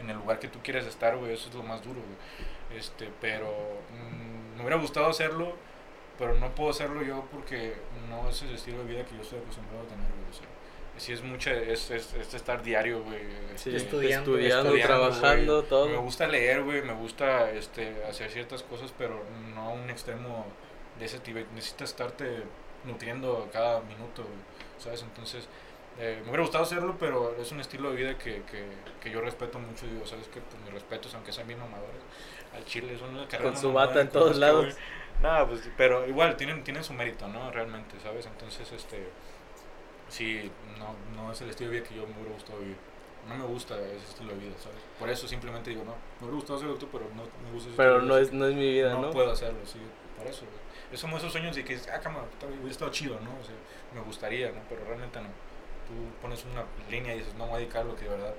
[0.00, 2.78] en el lugar que tú quieres estar, güey, eso es lo más duro, güey.
[2.78, 3.50] Este, pero
[3.90, 5.54] mm, me hubiera gustado hacerlo,
[6.18, 7.74] pero no puedo hacerlo yo porque
[8.10, 10.30] no es el estilo de vida que yo estoy acostumbrado a tener, güey.
[10.30, 10.46] O sea,
[10.96, 13.20] sí es mucha, es, es, es estar diario, güey.
[13.54, 15.68] Sí, este, estudiando, estudiando, estudiando, trabajando, güey.
[15.68, 15.88] todo.
[15.88, 19.22] Me gusta leer, güey, me gusta este, hacer ciertas cosas, pero
[19.54, 20.46] no a un extremo
[20.98, 21.38] de ese tipo.
[21.54, 22.42] Necesitas estarte
[22.84, 24.38] nutriendo cada minuto, güey,
[24.78, 25.02] ¿sabes?
[25.02, 25.48] Entonces,
[26.00, 28.64] eh, me hubiera gustado hacerlo, pero es un estilo de vida que, que,
[29.00, 29.86] que yo respeto mucho.
[29.86, 30.26] Digo, ¿sabes?
[30.28, 32.02] Que pues, mis respetos, aunque sean bien mamadores,
[32.54, 34.66] al chile es una carrera Con su bata en todos lados.
[34.66, 34.76] güey.
[35.22, 37.50] Nada, pues, pero igual tienen, tienen su mérito, ¿no?
[37.50, 38.26] Realmente, ¿sabes?
[38.26, 39.08] Entonces, este,
[40.08, 42.76] sí, no, no es el estilo de vida que yo me hubiera gustado vivir.
[43.28, 44.78] No me gusta ese estilo de vida, ¿sabes?
[44.98, 47.76] Por eso simplemente digo, no, me hubiera gustado ser doctor, pero no me gusta ese
[47.76, 49.10] Pero no es, no es mi vida, no, ¿no?
[49.10, 49.80] puedo hacerlo, sí,
[50.16, 50.44] por eso.
[50.92, 53.30] Es como esos sueños de que, ah, puta, hubiera estado chido, ¿no?
[53.40, 53.54] O sea,
[53.92, 54.60] me gustaría, ¿no?
[54.68, 55.28] Pero realmente no.
[55.88, 58.34] Tú pones una línea y dices, no voy a dedicar lo que de verdad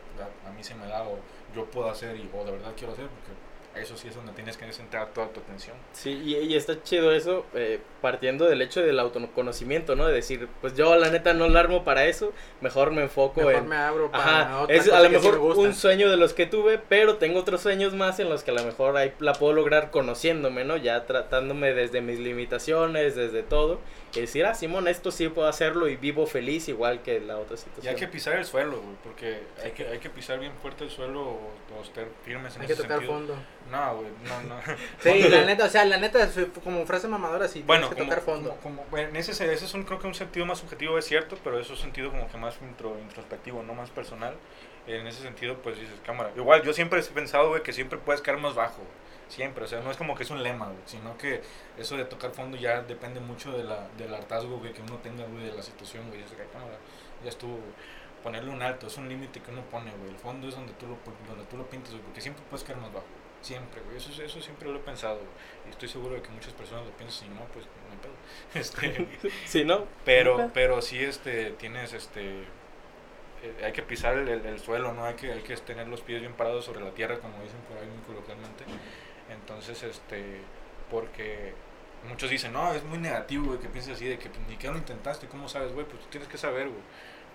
[0.46, 1.20] a, a mí se me da o
[1.56, 3.32] yo puedo hacer y, o de verdad quiero hacer, porque
[3.76, 5.76] eso sí es donde tienes que centrar toda tu atención.
[5.94, 10.06] Sí, y, y está chido eso, eh, partiendo del hecho del autoconocimiento, ¿no?
[10.08, 13.56] De decir, pues yo la neta no la armo para eso, mejor me enfoco Mejor
[13.56, 13.68] en...
[13.68, 16.10] me abro para Ajá, otra es cosa a lo que sí mejor me un sueño
[16.10, 18.98] de los que tuve, pero tengo otros sueños más en los que a lo mejor
[18.98, 20.78] ahí la puedo lograr conociéndome, ¿no?
[20.78, 23.80] Ya tratándome desde mis limitaciones, desde todo,
[24.16, 27.56] y decir, ah, Simón, esto sí puedo hacerlo y vivo feliz igual que la otra
[27.56, 27.94] Y situación.
[27.94, 30.90] hay que pisar el suelo, güey, porque hay que, hay que pisar bien fuerte el
[30.90, 33.14] suelo o, o estar firmes en Hay que ese tocar sentido.
[33.20, 33.36] fondo.
[33.72, 34.62] No, güey, no, no.
[35.00, 37.96] Sí, la neta, o sea, la neta, es como frase mamadora, sí, Bueno, tienes que
[37.96, 38.50] como, tocar fondo.
[38.64, 41.06] como- como- bueno, en ese, ese es un, creo que un sentido más subjetivo, es
[41.06, 44.36] cierto, pero eso es un sentido como que más intro, introspectivo, no más personal.
[44.88, 46.32] En ese sentido, pues dices, cámara.
[46.36, 48.82] Igual, yo siempre he pensado, güey, que siempre puedes caer más bajo.
[49.28, 51.44] Siempre, o sea, no es como que es un lema, güey, sino que
[51.78, 55.26] eso de tocar fondo ya depende mucho de la, del hartazgo, güey, que uno tenga,
[55.26, 56.24] güey, de la situación, güey.
[56.24, 56.78] Dices, "Ay, cámara,
[57.24, 57.72] ya estuvo, güey".
[58.24, 60.10] Ponerle un alto, es un límite que uno pone, güey.
[60.10, 60.98] El fondo es donde tú lo,
[61.28, 63.06] donde tú lo pintas, güey, porque siempre puedes caer más bajo.
[63.42, 63.98] Siempre, güey.
[63.98, 65.30] Eso, eso siempre lo he pensado, güey.
[65.68, 68.14] Y estoy seguro de que muchas personas lo piensan, y no, pues no hay pedo.
[68.54, 69.86] Este, Sí, ¿no?
[70.06, 72.42] pero, pero sí, este, tienes, este,
[73.44, 75.06] eh, hay que pisar el, el- el suelo, ¿no?
[75.06, 77.78] Hay que, hay que tener los pies bien parados sobre la tierra, como dicen por
[77.78, 78.66] ahí muy coloquialmente.
[79.30, 80.42] Entonces, este,
[80.90, 81.54] porque
[82.08, 84.70] Muchos dicen, no, es muy negativo, güey, que pienses así, de que pues, ni que
[84.70, 85.86] lo intentaste, ¿cómo sabes, güey?
[85.86, 86.80] Pues tú tienes que saber, güey,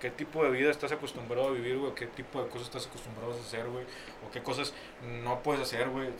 [0.05, 3.32] qué tipo de vida estás acostumbrado a vivir, güey, qué tipo de cosas estás acostumbrado
[3.32, 3.84] a hacer, güey,
[4.26, 4.74] o qué cosas
[5.22, 6.11] no puedes hacer, güey.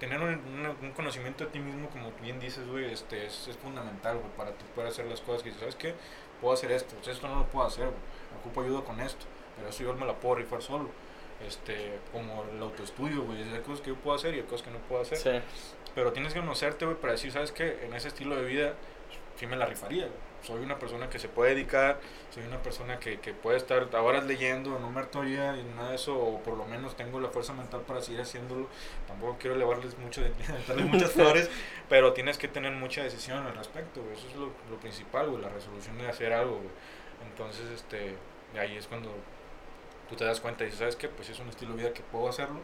[0.00, 3.56] Tener un, un- un conocimiento de ti mismo, como bien dices, güey, este, es, es
[3.56, 5.94] fundamental, güey, para tú poder hacer las cosas que dices, ¿sabes qué?
[6.40, 7.96] Puedo hacer esto, pues esto no lo puedo hacer, güey,
[8.40, 9.24] ocupo ayuda con esto,
[9.56, 10.88] pero eso yo me la puedo rifar solo.
[11.46, 14.72] Este, como el autoestudio, güey, hay cosas que yo puedo hacer y hay cosas que
[14.72, 15.18] no puedo hacer.
[15.18, 15.30] Sí.
[15.94, 17.84] Pero tienes que conocerte, güey, para decir, ¿sabes qué?
[17.84, 18.74] En ese estilo de vida,
[19.36, 20.27] sí me la rifaría, güey.
[20.42, 24.24] Soy una persona que se puede dedicar, soy una persona que, que puede estar horas
[24.24, 27.52] leyendo, no me hartaría y nada de eso, o por lo menos tengo la fuerza
[27.52, 28.68] mental para seguir haciéndolo.
[29.06, 30.30] Tampoco quiero elevarles mucho, de,
[30.68, 31.50] darles muchas flores,
[31.88, 34.14] pero tienes que tener mucha decisión al respecto, güey.
[34.14, 36.70] Eso es lo, lo principal, güey, la resolución de hacer algo, güey.
[37.30, 38.14] Entonces, este,
[38.58, 39.12] ahí es cuando
[40.08, 41.08] tú te das cuenta y dices, ¿sabes qué?
[41.08, 42.60] Pues es un estilo de vida que puedo hacerlo,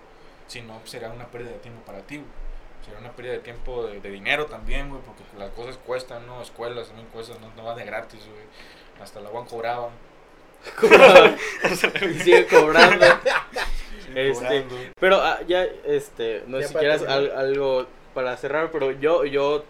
[0.46, 2.53] si no, pues, será una pérdida de tiempo para ti, güey.
[2.84, 6.42] Será una pérdida de tiempo, de, de dinero también, güey, porque las cosas cuestan, ¿no?
[6.42, 8.42] Escuelas también cuestan, no, no va de gratis, güey.
[9.02, 9.90] Hasta la UAN cobraba.
[12.10, 13.04] y sigue cobrando.
[14.14, 14.32] Este,
[14.64, 14.76] cobrando.
[15.00, 19.64] Pero ah, ya, este, no sé si quieras al- algo para cerrar, pero yo, yo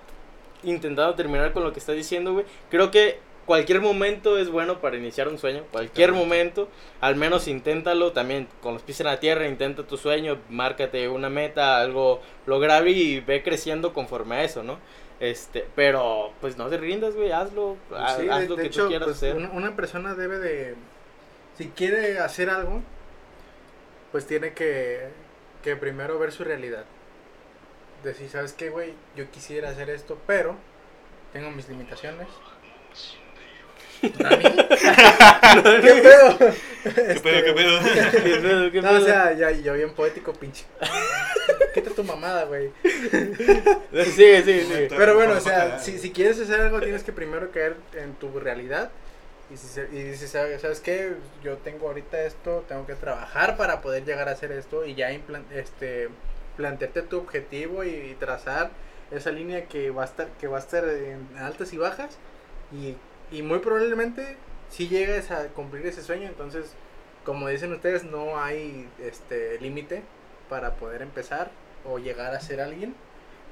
[0.63, 4.97] intentando terminar con lo que estás diciendo, güey, creo que cualquier momento es bueno para
[4.97, 6.69] iniciar un sueño, cualquier momento,
[7.01, 11.29] al menos inténtalo también con los pies en la tierra, intenta tu sueño, márcate una
[11.31, 14.79] meta, algo lograble y ve creciendo conforme a eso, ¿no?
[15.21, 18.83] Este, pero pues no te rindas, güey, hazlo, ha- Sí, haz de- lo que hecho,
[18.83, 19.37] tú quieras pues, hacer.
[19.37, 20.75] Una, una persona debe de,
[21.57, 22.83] si quiere hacer algo,
[24.13, 25.09] pues tiene que,
[25.63, 26.85] que primero ver su realidad.
[28.03, 28.93] Decir, ¿sabes qué, güey?
[29.17, 30.57] Yo quisiera hacer esto, pero
[31.33, 32.29] tengo mis limitaciones.
[34.13, 36.39] ¿Qué pedo?
[36.85, 37.81] ¿Qué pedo, qué pedo?
[38.13, 40.65] ¿Qué pedo, qué No, o sea, ya, yo bien poético, pinche.
[41.73, 42.71] Quita tu mamada, güey.
[42.83, 44.89] Sigue, sigue, sigue.
[44.97, 48.39] Pero bueno, o sea, si, si quieres hacer algo, tienes que primero caer en tu
[48.39, 48.91] realidad.
[49.53, 51.13] Y si, se- y dices, ¿sabes, ¿sabes qué?
[51.43, 54.85] Yo tengo ahorita esto, tengo que trabajar para poder llegar a hacer esto.
[54.85, 55.11] Y ya
[55.55, 56.09] este,
[56.57, 58.71] plantearte tu objetivo y, trazar
[59.11, 62.19] esa línea que va a estar, que va a estar en altas y bajas.
[62.73, 62.97] Y,
[63.31, 64.37] y muy probablemente
[64.71, 66.29] si llegues a cumplir ese sueño.
[66.29, 66.75] Entonces,
[67.25, 70.03] como dicen ustedes, no hay este límite
[70.49, 71.51] para poder empezar
[71.85, 72.95] o llegar a ser alguien.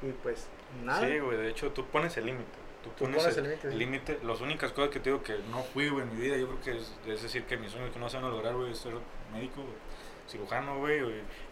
[0.03, 0.49] Y pues
[0.85, 1.07] nada.
[1.07, 2.51] Sí, güey, de hecho tú pones el límite.
[2.83, 3.77] Tú Tú pones, pones el límite, sí.
[3.77, 4.19] límite.
[4.25, 6.61] Las únicas cosas que te digo que no fui, güey, en mi vida, yo creo
[6.61, 8.79] que es, es decir que mis sueños que no se van a lograr, güey, es
[8.79, 8.93] ser
[9.33, 9.75] médico, güey,
[10.33, 11.01] cirujano, güey,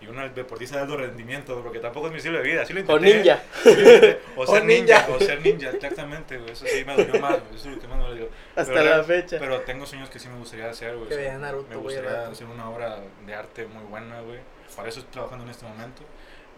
[0.00, 2.62] y una deportista de alto rendimiento, porque tampoco es mi estilo de vida.
[2.62, 3.16] Así lo O intenté.
[3.16, 3.42] ninja.
[3.62, 4.20] Sí, lo intenté.
[4.36, 4.98] O O ser ninja.
[5.06, 5.14] ninja.
[5.14, 6.50] O ser ninja, exactamente, güey.
[6.50, 7.54] Eso sí me dolió más, güey.
[7.54, 8.28] Eso es lo que más me dolió.
[8.56, 9.36] Hasta Pero la fecha.
[9.38, 11.08] Pero tengo sueños que sí me gustaría hacer, güey.
[11.08, 14.40] Que o sea, vea Naruto, me gustaría hacer una obra de arte muy buena, güey.
[14.74, 16.02] Para eso estoy trabajando en este momento.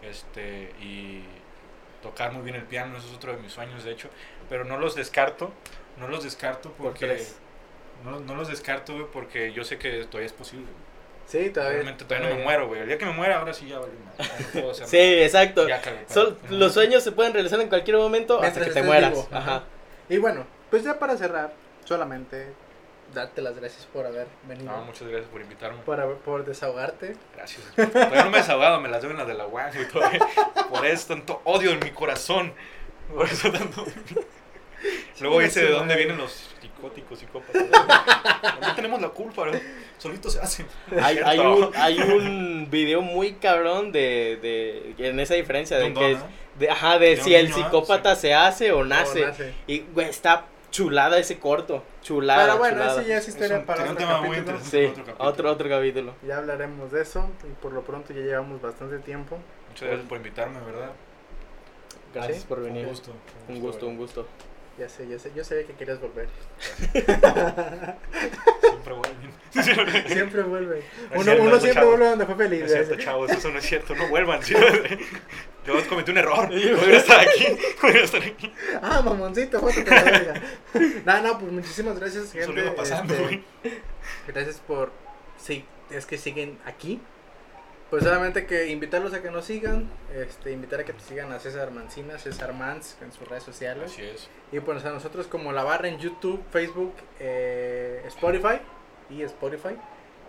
[0.01, 1.23] Este, y
[2.01, 4.09] tocar muy bien el piano, eso es otro de mis sueños, de hecho.
[4.49, 5.53] Pero no los descarto,
[5.97, 7.05] no los descarto Por porque...
[7.07, 7.37] tres.
[8.03, 10.65] No, no los descarto, güey, porque yo sé que todavía es posible.
[11.27, 11.73] Sí, todavía.
[11.75, 12.81] Realmente todavía no me muero, güey.
[12.81, 15.67] El día que me muera, ahora sí ya ya no Sí, exacto.
[15.67, 19.11] Ya Son- los sueños se pueden realizar en cualquier momento hasta Mientras que te mueras.
[19.11, 19.27] vivo.
[19.31, 19.63] Ajá.
[20.09, 21.53] Y bueno, pues ya para cerrar,
[21.85, 22.47] solamente
[23.13, 24.71] darte las gracias por haber venido.
[24.71, 25.79] No, muchas gracias por invitarme.
[25.83, 27.15] por, por desahogarte.
[27.35, 27.61] Gracias.
[27.75, 30.19] Todavía no me he desahogado, me las deben las de la UAG, güey, todavía.
[30.69, 32.53] Por eso tanto odio en mi corazón.
[33.13, 33.85] Por eso tanto.
[35.21, 37.63] Luego dice de dónde vienen los psicóticos, psicópatas.
[38.61, 39.51] No tenemos la culpa, ¿no?
[40.03, 40.67] Solitos se hacen.
[41.01, 44.37] Hay, hay, un, hay un video muy cabrón de,
[44.97, 46.19] de en esa diferencia de Don que es
[46.59, 49.23] de, ajá, de De si un el niño, psicópata se hace o nace.
[49.23, 49.53] O nace.
[49.65, 52.99] Y güey, está chulada ese corto, chulada, Pero bueno, chulada.
[53.01, 54.57] ese ya es Es historia un- para un otro tema muy capítulo.
[54.57, 54.77] interesante.
[54.77, 55.29] Sí, otro capítulo.
[55.29, 56.15] otro otro capítulo.
[56.27, 57.29] Ya hablaremos de eso.
[57.49, 59.37] Y por lo pronto ya llevamos bastante tiempo.
[59.69, 60.91] Muchas gracias por invitarme, ¿verdad?
[62.13, 62.87] Gracias Sí, por Un venir.
[62.87, 63.11] gusto.
[63.47, 64.27] Un gusto, un gusto.
[64.79, 65.31] Ya sé, ya sé.
[65.35, 66.27] Yo sabía que querías volver.
[68.61, 69.33] Siempre vuelven.
[70.07, 70.83] Siempre vuelve.
[71.11, 71.89] No es Uno, cierto, uno no, siempre chavos.
[71.89, 72.63] vuelve donde fue No feliz.
[72.63, 73.95] es cierto, chavos, eso no es cierto.
[73.95, 74.41] No vuelvan.
[74.43, 74.55] ¿sí?
[75.67, 76.49] Yo cometí un error.
[76.49, 77.45] No debería estar aquí.
[77.49, 78.51] No debería estar aquí.
[78.81, 80.41] Ah, mamoncito, fótate la verga.
[81.05, 82.49] No, no, pues muchísimas gracias, gente.
[82.51, 83.43] Eso iba pasando, Este.
[84.27, 84.91] Gracias por.
[85.37, 86.99] Sí, es que siguen aquí.
[87.93, 89.87] Pues solamente que invitarlos a que nos sigan.
[90.15, 93.91] Este, invitar a que te sigan a César Mancina, César Mans en sus redes sociales.
[93.91, 94.29] Así es.
[94.51, 98.61] Y pues a nosotros como La Barra en YouTube, Facebook, eh, Spotify
[99.11, 99.77] y Spotify.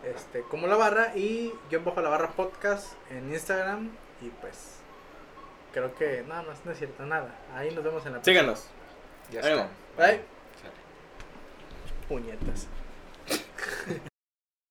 [0.04, 3.92] Este, como La Barra y yo bajo La Barra Podcast en Instagram.
[4.20, 4.74] Y pues
[5.72, 7.34] creo que nada más, no es cierto, nada.
[7.54, 8.40] Ahí nos vemos en la próxima.
[8.40, 8.66] Síganos.
[9.32, 9.68] Ya está.
[9.96, 10.20] Bye.
[12.10, 12.68] Puñetas.